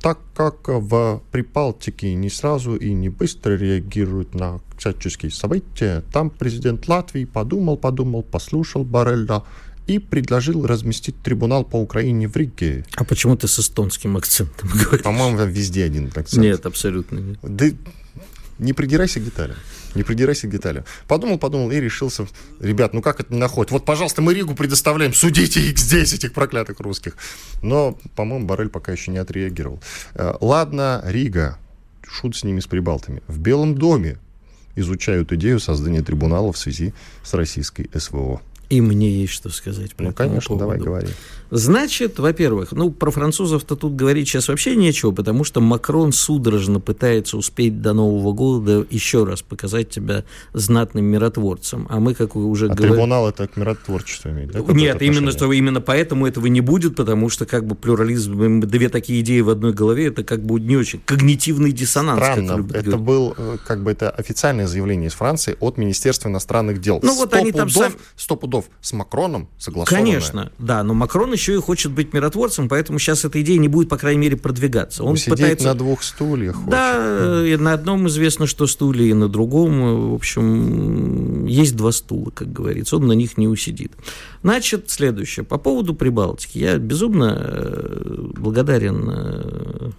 [0.00, 6.88] Так как в Прибалтике не сразу и не быстро реагируют на всяческие события, там президент
[6.88, 9.44] Латвии подумал, подумал, послушал Барелла
[9.90, 12.84] и предложил разместить трибунал по Украине в Риге.
[12.94, 15.02] А почему ты с эстонским акцентом говоришь?
[15.02, 16.40] По-моему, везде один акцент.
[16.40, 17.38] Нет, абсолютно нет.
[17.42, 17.66] Да
[18.60, 19.56] не придирайся к деталям.
[19.96, 20.84] Не придирайся к деталям.
[21.08, 22.28] Подумал, подумал и решился.
[22.60, 23.72] Ребят, ну как это не находит?
[23.72, 25.12] Вот, пожалуйста, мы Ригу предоставляем.
[25.12, 27.16] Судите их здесь, этих проклятых русских.
[27.60, 29.82] Но, по-моему, Барель пока еще не отреагировал.
[30.14, 31.58] Э, ладно, Рига.
[32.06, 33.22] Шут с ними, с прибалтами.
[33.26, 34.18] В Белом доме
[34.76, 38.40] изучают идею создания трибунала в связи с российской СВО.
[38.70, 40.64] И мне есть что сказать по ну, этому конечно, поводу.
[40.64, 41.08] давай говори.
[41.50, 47.36] Значит, во-первых, ну, про французов-то тут говорить сейчас вообще нечего, потому что Макрон судорожно пытается
[47.36, 51.88] успеть до Нового года еще раз показать тебя знатным миротворцем.
[51.90, 52.94] А мы, как уже а говорили...
[52.94, 54.60] трибунал это к миротворчеству имеет, да?
[54.60, 59.20] Нет, именно, что, именно поэтому этого не будет, потому что как бы плюрализм, две такие
[59.22, 62.20] идеи в одной голове, это как бы не очень когнитивный диссонанс.
[62.20, 62.94] Странно, это говорить.
[62.94, 67.00] был э, как бы это официальное заявление из Франции от Министерства иностранных дел.
[67.02, 67.92] Ну вот они там сам...
[68.14, 70.04] Сто пудов с Макроном согласованное.
[70.04, 73.88] Конечно, да, но Макрон еще и хочет быть миротворцем, поэтому сейчас эта идея не будет,
[73.88, 75.04] по крайней мере, продвигаться.
[75.04, 75.68] Он Сидеть пытается...
[75.68, 76.56] на двух стульях.
[76.66, 82.30] Да, и на одном известно, что стулья, и на другом, в общем, есть два стула,
[82.30, 82.96] как говорится.
[82.96, 83.92] Он на них не усидит.
[84.42, 85.44] Значит, следующее.
[85.44, 86.58] По поводу Прибалтики.
[86.58, 89.90] Я безумно э, благодарен э,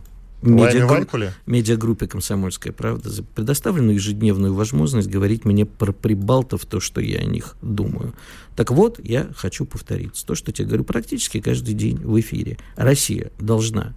[0.42, 1.06] медиагру...
[1.46, 7.26] медиагруппе «Комсомольская правда» за предоставленную ежедневную возможность говорить мне про прибалтов то, что я о
[7.26, 8.14] них думаю.
[8.56, 10.26] Так вот, я хочу повториться.
[10.26, 12.58] То, что я говорю практически каждый день в эфире.
[12.76, 13.94] Россия должна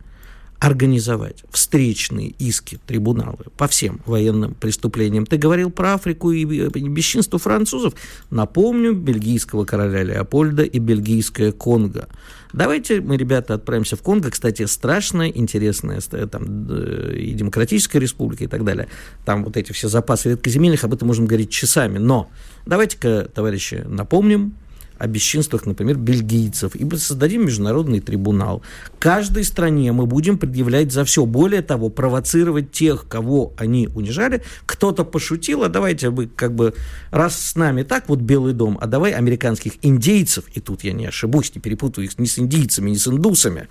[0.59, 5.27] организовать встречные иски, трибуналы по всем военным преступлениям.
[5.27, 7.95] Ты говорил про Африку и бесчинство французов.
[8.31, 12.09] Напомню, бельгийского короля Леопольда и бельгийское Конго.
[12.55, 14.31] Давайте мы, ребята, отправимся в Конго.
[14.31, 16.67] Кстати, страшная, интересная там,
[17.13, 18.89] и Демократическая Республика и так далее.
[19.25, 21.99] Там вот эти все запасы редкоземельных, об этом можем говорить часами.
[21.99, 22.31] Но
[22.65, 24.55] давайте-ка, товарищи, напомним,
[24.99, 28.63] о бесчинствах, например, бельгийцев, и создадим международный трибунал.
[28.99, 31.27] Каждой стране мы будем предъявлять за все.
[31.27, 34.43] Более того, провоцировать тех, кого они унижали.
[34.67, 36.75] Кто-то пошутил, а давайте вы как бы,
[37.11, 41.07] раз с нами так, вот Белый дом, а давай американских индейцев, и тут я не
[41.07, 43.69] ошибусь, не перепутаю их ни с индийцами, ни с индусами,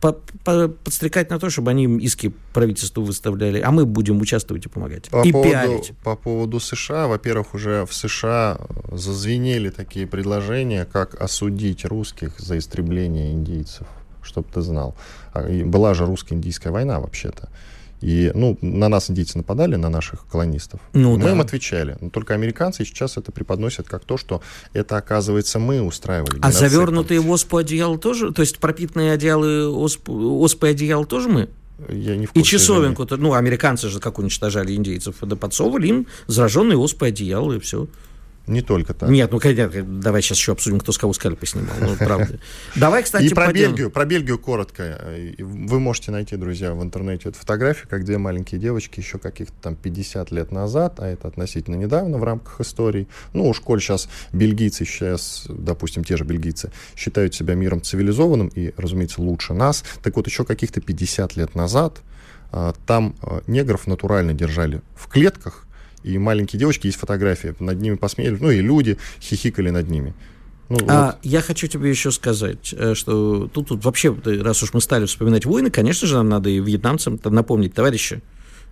[0.00, 4.68] по -по подстрекать на то, чтобы они иски правительству выставляли, а мы будем участвовать и
[4.68, 5.08] помогать.
[5.10, 5.92] По и поводу, пиарить.
[6.04, 8.58] По поводу США, во-первых, уже в США
[8.92, 13.86] зазвенели такие предложения, решение, как осудить русских за истребление индейцев,
[14.22, 14.94] чтобы ты знал.
[15.32, 17.48] А, и была же русско-индийская война вообще-то.
[18.00, 20.80] И, ну, на нас индийцы нападали, на наших колонистов.
[20.92, 21.32] Ну, мы да.
[21.32, 21.96] им отвечали.
[22.00, 24.42] Но только американцы сейчас это преподносят как то, что
[24.74, 26.38] это, оказывается, мы устраивали.
[26.42, 28.32] А завернутые в оспу одеяла тоже?
[28.32, 31.48] То есть пропитанные одеялы, осп, оспы одеяла тоже мы?
[31.88, 36.78] Я не в и часовенку, ну, американцы же как уничтожали индейцев, да подсовывали им зараженные
[36.78, 37.88] оспой одеяла, и все.
[38.46, 39.08] Не только так.
[39.08, 41.74] Нет, ну конечно, давай сейчас еще обсудим, кто с кого скальпы снимал.
[41.80, 42.38] Ну, правда.
[42.76, 45.00] Давай, кстати, И про пойдем- Бельгию, про Бельгию коротко.
[45.38, 49.76] Вы можете найти, друзья, в интернете эту фотографию, как две маленькие девочки еще каких-то там
[49.76, 53.08] 50 лет назад, а это относительно недавно в рамках истории.
[53.32, 58.74] Ну, уж коль сейчас бельгийцы сейчас, допустим, те же бельгийцы, считают себя миром цивилизованным и,
[58.76, 62.02] разумеется, лучше нас, так вот еще каких-то 50 лет назад
[62.52, 65.66] а, там а, негров натурально держали в клетках,
[66.04, 70.14] и маленькие девочки, есть фотографии, над ними посмеяли, ну и люди хихикали над ними.
[70.68, 71.16] Ну, А, вот.
[71.22, 75.06] я хочу тебе еще сказать, э, что тут, тут вообще, э, раз уж мы стали
[75.06, 78.22] вспоминать войны, конечно же, нам надо и вьетнамцам напомнить, товарищи,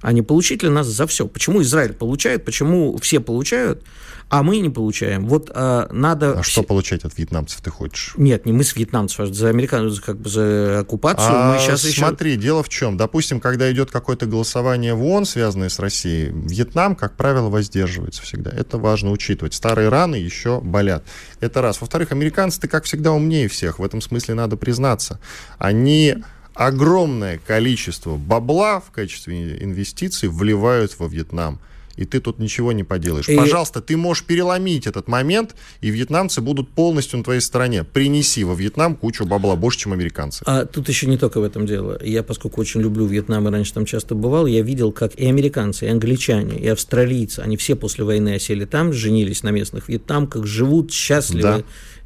[0.02, 1.26] а не получить ли нас за все?
[1.26, 3.84] Почему Израиль получает, почему все получают,
[4.28, 5.26] а мы не получаем?
[5.26, 6.40] Вот а, надо...
[6.40, 8.14] А что получать от вьетнамцев ты хочешь?
[8.16, 11.30] Нет, не мы с вьетнамцев, а за американцев, как бы за оккупацию.
[11.30, 12.00] А мы сейчас еще...
[12.00, 12.96] смотри, дело в чем.
[12.96, 18.50] Допустим, когда идет какое-то голосование в ООН, связанное с Россией, Вьетнам, как правило, воздерживается всегда.
[18.50, 19.54] Это важно учитывать.
[19.54, 21.04] Старые раны еще болят.
[21.40, 21.80] Это раз.
[21.80, 23.78] Во-вторых, американцы-то, как всегда, умнее всех.
[23.78, 25.20] В этом смысле надо признаться.
[25.58, 26.16] Они
[26.54, 31.58] огромное количество бабла в качестве инвестиций вливают во Вьетнам.
[31.94, 33.28] И ты тут ничего не поделаешь.
[33.28, 37.84] И- Пожалуйста, ты можешь переломить этот момент, и вьетнамцы будут полностью на твоей стороне.
[37.84, 40.42] Принеси во Вьетнам кучу бабла, больше, чем американцы.
[40.46, 42.00] А тут еще не только в этом дело.
[42.02, 45.84] Я, поскольку очень люблю Вьетнам и раньше там часто бывал, я видел, как и американцы,
[45.84, 50.90] и англичане, и австралийцы, они все после войны осели там, женились на местных вьетнамках, живут
[50.92, 51.42] счастливы.
[51.42, 51.62] Да.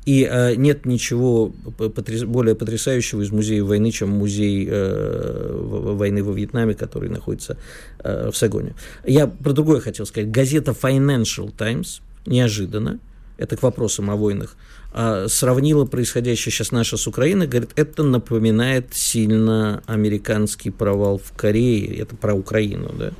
[0.06, 6.32] И э, нет ничего потряс- более потрясающего из музея войны, чем музей э, войны во
[6.32, 7.58] Вьетнаме, который находится
[7.98, 8.74] э, в Сагоне.
[9.04, 10.30] Я про другое хотел сказать.
[10.30, 12.98] Газета Financial Times неожиданно,
[13.36, 14.56] это к вопросам о войнах,
[14.92, 21.98] а, сравнила происходящее сейчас наше с Украиной, говорит, это напоминает сильно американский провал в Корее,
[21.98, 23.12] это про Украину, да.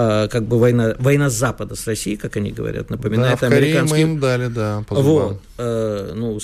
[0.00, 3.82] А, как бы война, война Запада с Россией, как они говорят, Да, напоминает в Корее
[3.82, 4.94] мы им дали, да, по.
[4.94, 6.38] Вот, э, ну,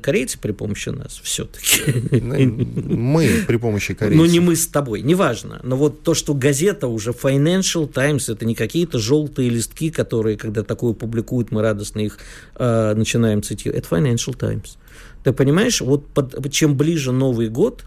[0.00, 2.00] корейцы при помощи нас все-таки.
[2.10, 4.26] Мы при помощи корейцев.
[4.26, 5.60] Ну, не мы с тобой, неважно.
[5.62, 10.62] Но вот то, что газета уже Financial Times, это не какие-то желтые листки, которые, когда
[10.62, 12.16] такое публикуют, мы радостно их
[12.56, 13.84] э, начинаем цитировать.
[13.84, 14.78] Это Financial Times.
[15.24, 17.84] Ты понимаешь, вот под- чем ближе Новый год,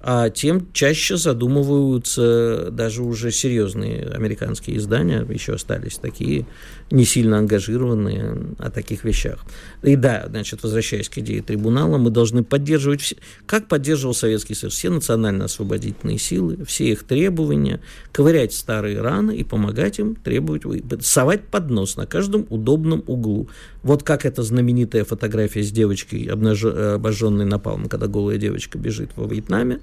[0.00, 6.46] а тем чаще задумываются даже уже серьезные американские издания, еще остались такие,
[6.90, 9.44] не сильно ангажированные о таких вещах.
[9.82, 13.16] И да, значит, возвращаясь к идее трибунала, мы должны поддерживать, все,
[13.46, 17.80] как поддерживал Советский Союз, все национально-освободительные силы, все их требования,
[18.12, 20.62] ковырять старые раны и помогать им требовать,
[21.02, 23.48] совать под нос на каждом удобном углу.
[23.82, 29.26] Вот как эта знаменитая фотография с девочкой, обнаж- обожженной напалмом, когда голая девочка бежит во
[29.26, 29.80] Вьетнаме,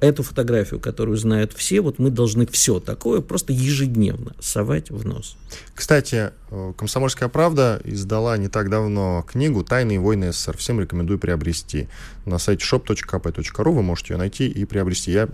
[0.00, 5.36] эту фотографию, которую знают все, вот мы должны все такое просто ежедневно совать в нос.
[5.74, 10.56] Кстати, э, «Комсомольская правда» издала не так давно книгу «Тайные войны СССР».
[10.56, 11.88] Всем рекомендую приобрести.
[12.24, 15.12] На сайте shop.kp.ru вы можете ее найти и приобрести.
[15.12, 15.28] Я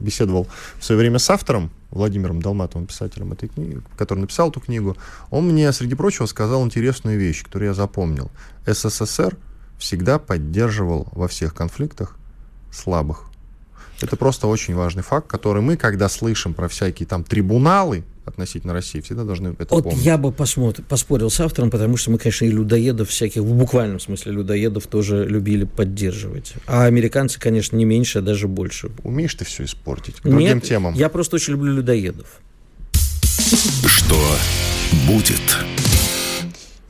[0.00, 0.46] беседовал
[0.78, 4.96] в свое время с автором, Владимиром Долматовым, писателем этой книги, который написал эту книгу.
[5.30, 8.30] Он мне, среди прочего, сказал интересную вещь, которую я запомнил.
[8.66, 9.36] СССР
[9.78, 12.16] всегда поддерживал во всех конфликтах
[12.72, 13.30] слабых.
[14.00, 19.00] Это просто очень важный факт, который мы, когда слышим про всякие там трибуналы относительно России,
[19.00, 20.02] всегда должны это Вот помнить.
[20.02, 24.00] я бы посмотр- поспорил с автором, потому что мы, конечно, и людоедов всяких, в буквальном
[24.00, 26.54] смысле людоедов тоже любили поддерживать.
[26.66, 28.90] А американцы, конечно, не меньше, а даже больше.
[29.02, 30.16] Умеешь ты все испортить.
[30.16, 30.94] К другим Нет, темам.
[30.94, 32.40] я просто очень люблю людоедов.
[33.86, 34.16] Что
[35.06, 35.40] будет?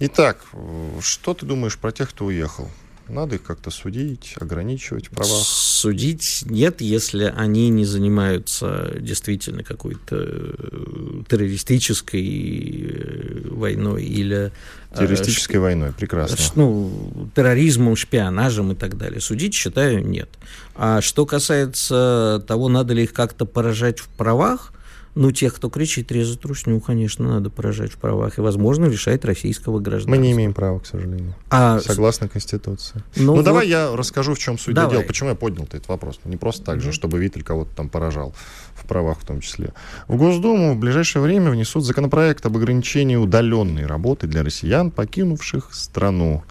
[0.00, 2.68] Итак, э, что ты думаешь про тех, кто уехал?
[3.08, 5.42] Надо их как-то судить, ограничивать в правах.
[5.44, 14.50] Судить нет, если они не занимаются действительно какой-то э, террористической э, войной или
[14.90, 16.36] э, Террористической войной, прекрасно.
[16.36, 19.20] Ш- ну, терроризмом, шпионажем и так далее.
[19.20, 20.30] Судить, считаю, нет.
[20.74, 24.72] А что касается того, надо ли их как-то поражать в правах,
[25.14, 28.38] ну, тех, кто кричит резать русню, конечно, надо поражать в правах.
[28.38, 30.10] И, возможно, лишать российского гражданства.
[30.10, 31.34] Мы не имеем права, к сожалению.
[31.50, 33.02] А, Согласно Конституции.
[33.16, 34.90] ну, Ну, вот- давай я расскажу, в чем суть Давай.
[34.96, 35.02] дела.
[35.06, 36.18] Почему я поднял этот вопрос?
[36.24, 38.34] Не просто так же, чтобы Виттель кого-то там поражал.
[38.74, 39.72] В правах в том числе.
[40.08, 46.42] В Госдуму в ближайшее время внесут законопроект об ограничении удаленной работы для россиян, покинувших страну.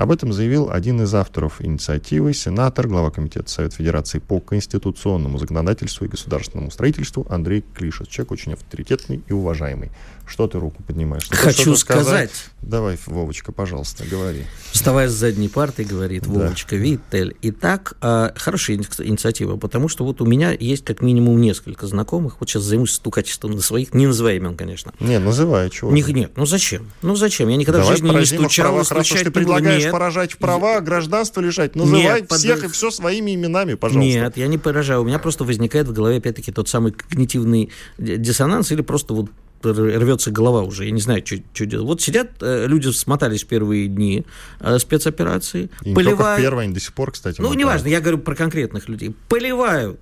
[0.00, 6.06] Об этом заявил один из авторов инициативы, сенатор, глава Комитета Совета Федерации по конституционному законодательству
[6.06, 8.08] и государственному строительству Андрей Клишес.
[8.08, 9.90] Человек очень авторитетный и уважаемый.
[10.30, 11.24] Что ты руку поднимаешь?
[11.24, 12.04] Что Хочу сказать.
[12.04, 12.30] сказать.
[12.62, 14.44] Давай, Вовочка, пожалуйста, говори.
[14.70, 16.30] Вставая с задней парты, говорит да.
[16.30, 17.36] Вовочка Виттель.
[17.42, 22.36] Итак, а, хорошая инициатива, потому что вот у меня есть как минимум несколько знакомых.
[22.38, 24.94] Вот сейчас займусь стукачеством на своих, не называй имен, конечно.
[25.00, 25.90] Не, называй, чего?
[25.90, 26.92] Них нет, ну зачем?
[27.02, 27.48] Ну зачем?
[27.48, 29.92] Я никогда Давай в жизни не стучал, и стучать Раз ты предлагаешь нет.
[29.92, 32.70] поражать в права, гражданство лишать, называй нет, всех под...
[32.70, 34.08] и все своими именами, пожалуйста.
[34.08, 35.02] Нет, я не поражаю.
[35.02, 39.30] У меня просто возникает в голове, опять-таки, тот самый когнитивный диссонанс или просто вот
[39.62, 41.86] рвется голова уже, я не знаю, что, что делать.
[41.86, 44.24] Вот сидят, э, люди смотались первые дни
[44.60, 46.42] э, спецоперации, и поливают...
[46.42, 47.40] Первые, они до сих пор, кстати.
[47.40, 49.14] Ну, неважно, я говорю про конкретных людей.
[49.28, 50.00] Поливают,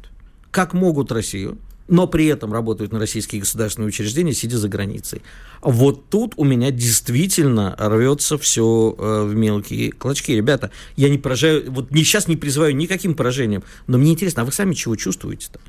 [0.50, 5.22] как могут Россию, но при этом работают на российские государственные учреждения, сидя за границей.
[5.62, 10.32] Вот тут у меня действительно рвется все э, в мелкие клочки.
[10.32, 14.52] Ребята, я не поражаю, вот сейчас не призываю никаким поражением, но мне интересно, а вы
[14.52, 15.60] сами чего чувствуете-то?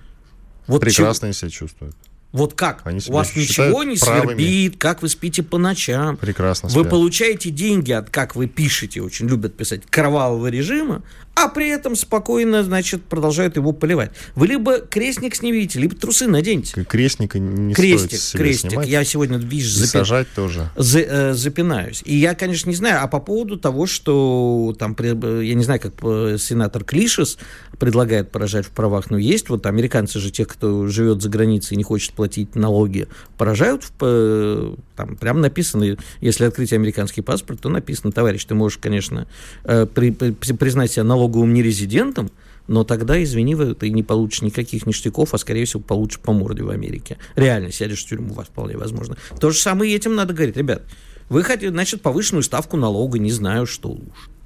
[0.68, 1.34] Вот Прекрасно чего...
[1.34, 1.96] себя чувствуют.
[2.32, 2.82] Вот как?
[2.86, 4.28] Они У вас ничего не правыми.
[4.28, 6.16] свербит, как вы спите по ночам.
[6.16, 11.02] Прекрасно Вы получаете деньги от, как вы пишете, очень любят писать, кровавого режима,
[11.40, 14.12] а при этом спокойно, значит, продолжают его поливать.
[14.36, 16.84] Вы либо крестник снимите, либо трусы наденьте.
[16.84, 18.72] Крестника не крестик, стоит крестик.
[18.72, 18.88] Снимать.
[18.88, 19.90] Я сегодня, видишь, запи...
[19.90, 20.70] сажать тоже.
[20.76, 22.02] За, э, запинаюсь.
[22.06, 25.94] И я, конечно, не знаю, а по поводу того, что там, я не знаю, как
[26.04, 27.38] э, сенатор Клишес
[27.80, 31.78] предлагает поражать в правах, но есть вот американцы же, тех, кто живет за границей и
[31.78, 37.70] не хочет платить налоги, поражают, в, э, там прям написано, если открыть американский паспорт, то
[37.70, 39.28] написано, товарищ, ты можешь, конечно,
[39.64, 42.32] э, при, при, признать себя налоговым налоговым нерезидентом,
[42.68, 46.70] но тогда, извини, ты не получишь никаких ништяков, а, скорее всего, получишь по морде в
[46.70, 47.18] Америке.
[47.36, 49.18] Реально, сядешь в тюрьму, вас вполне возможно.
[49.40, 50.58] То же самое и этим надо говорить.
[50.58, 50.84] Ребят,
[51.30, 54.00] вы хотите, значит, повышенную ставку налога, не знаю, что,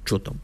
[0.04, 0.40] что там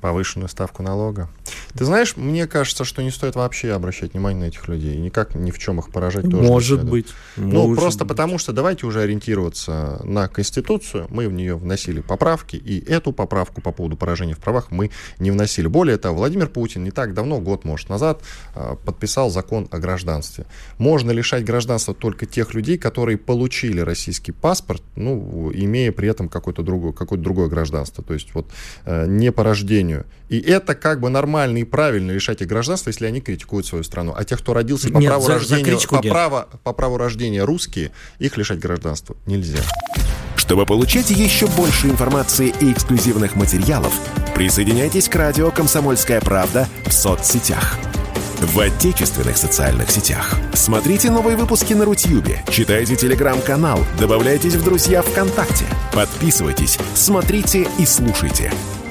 [0.00, 1.28] повышенную ставку налога.
[1.74, 4.96] Ты знаешь, мне кажется, что не стоит вообще обращать внимание на этих людей.
[4.96, 7.08] Никак ни в чем их поражать тоже Может быть.
[7.36, 8.08] Ну, может просто быть.
[8.08, 11.06] потому что давайте уже ориентироваться на Конституцию.
[11.10, 15.30] Мы в нее вносили поправки, и эту поправку по поводу поражения в правах мы не
[15.30, 15.66] вносили.
[15.66, 18.22] Более того, Владимир Путин не так давно, год, может, назад,
[18.54, 20.46] а, подписал закон о гражданстве.
[20.78, 26.62] Можно лишать гражданства только тех людей, которые получили российский паспорт, ну, имея при этом какое-то
[26.62, 28.02] другое, какое-то другое гражданство.
[28.02, 28.50] То есть вот
[28.84, 30.06] э, не по рождению рождению.
[30.28, 34.14] И это как бы нормально и правильно лишать их гражданства, если они критикуют свою страну.
[34.16, 37.42] А тех, кто родился по нет, праву за, рождения, за по, право, по праву рождения
[37.44, 39.58] русские, их лишать гражданства нельзя.
[40.36, 43.92] Чтобы получать еще больше информации и эксклюзивных материалов,
[44.34, 47.76] присоединяйтесь к радио «Комсомольская правда» в соцсетях.
[48.40, 50.34] В отечественных социальных сетях.
[50.54, 58.50] Смотрите новые выпуски на Рутьюбе, читайте телеграм-канал, добавляйтесь в друзья ВКонтакте, подписывайтесь, смотрите и слушайте–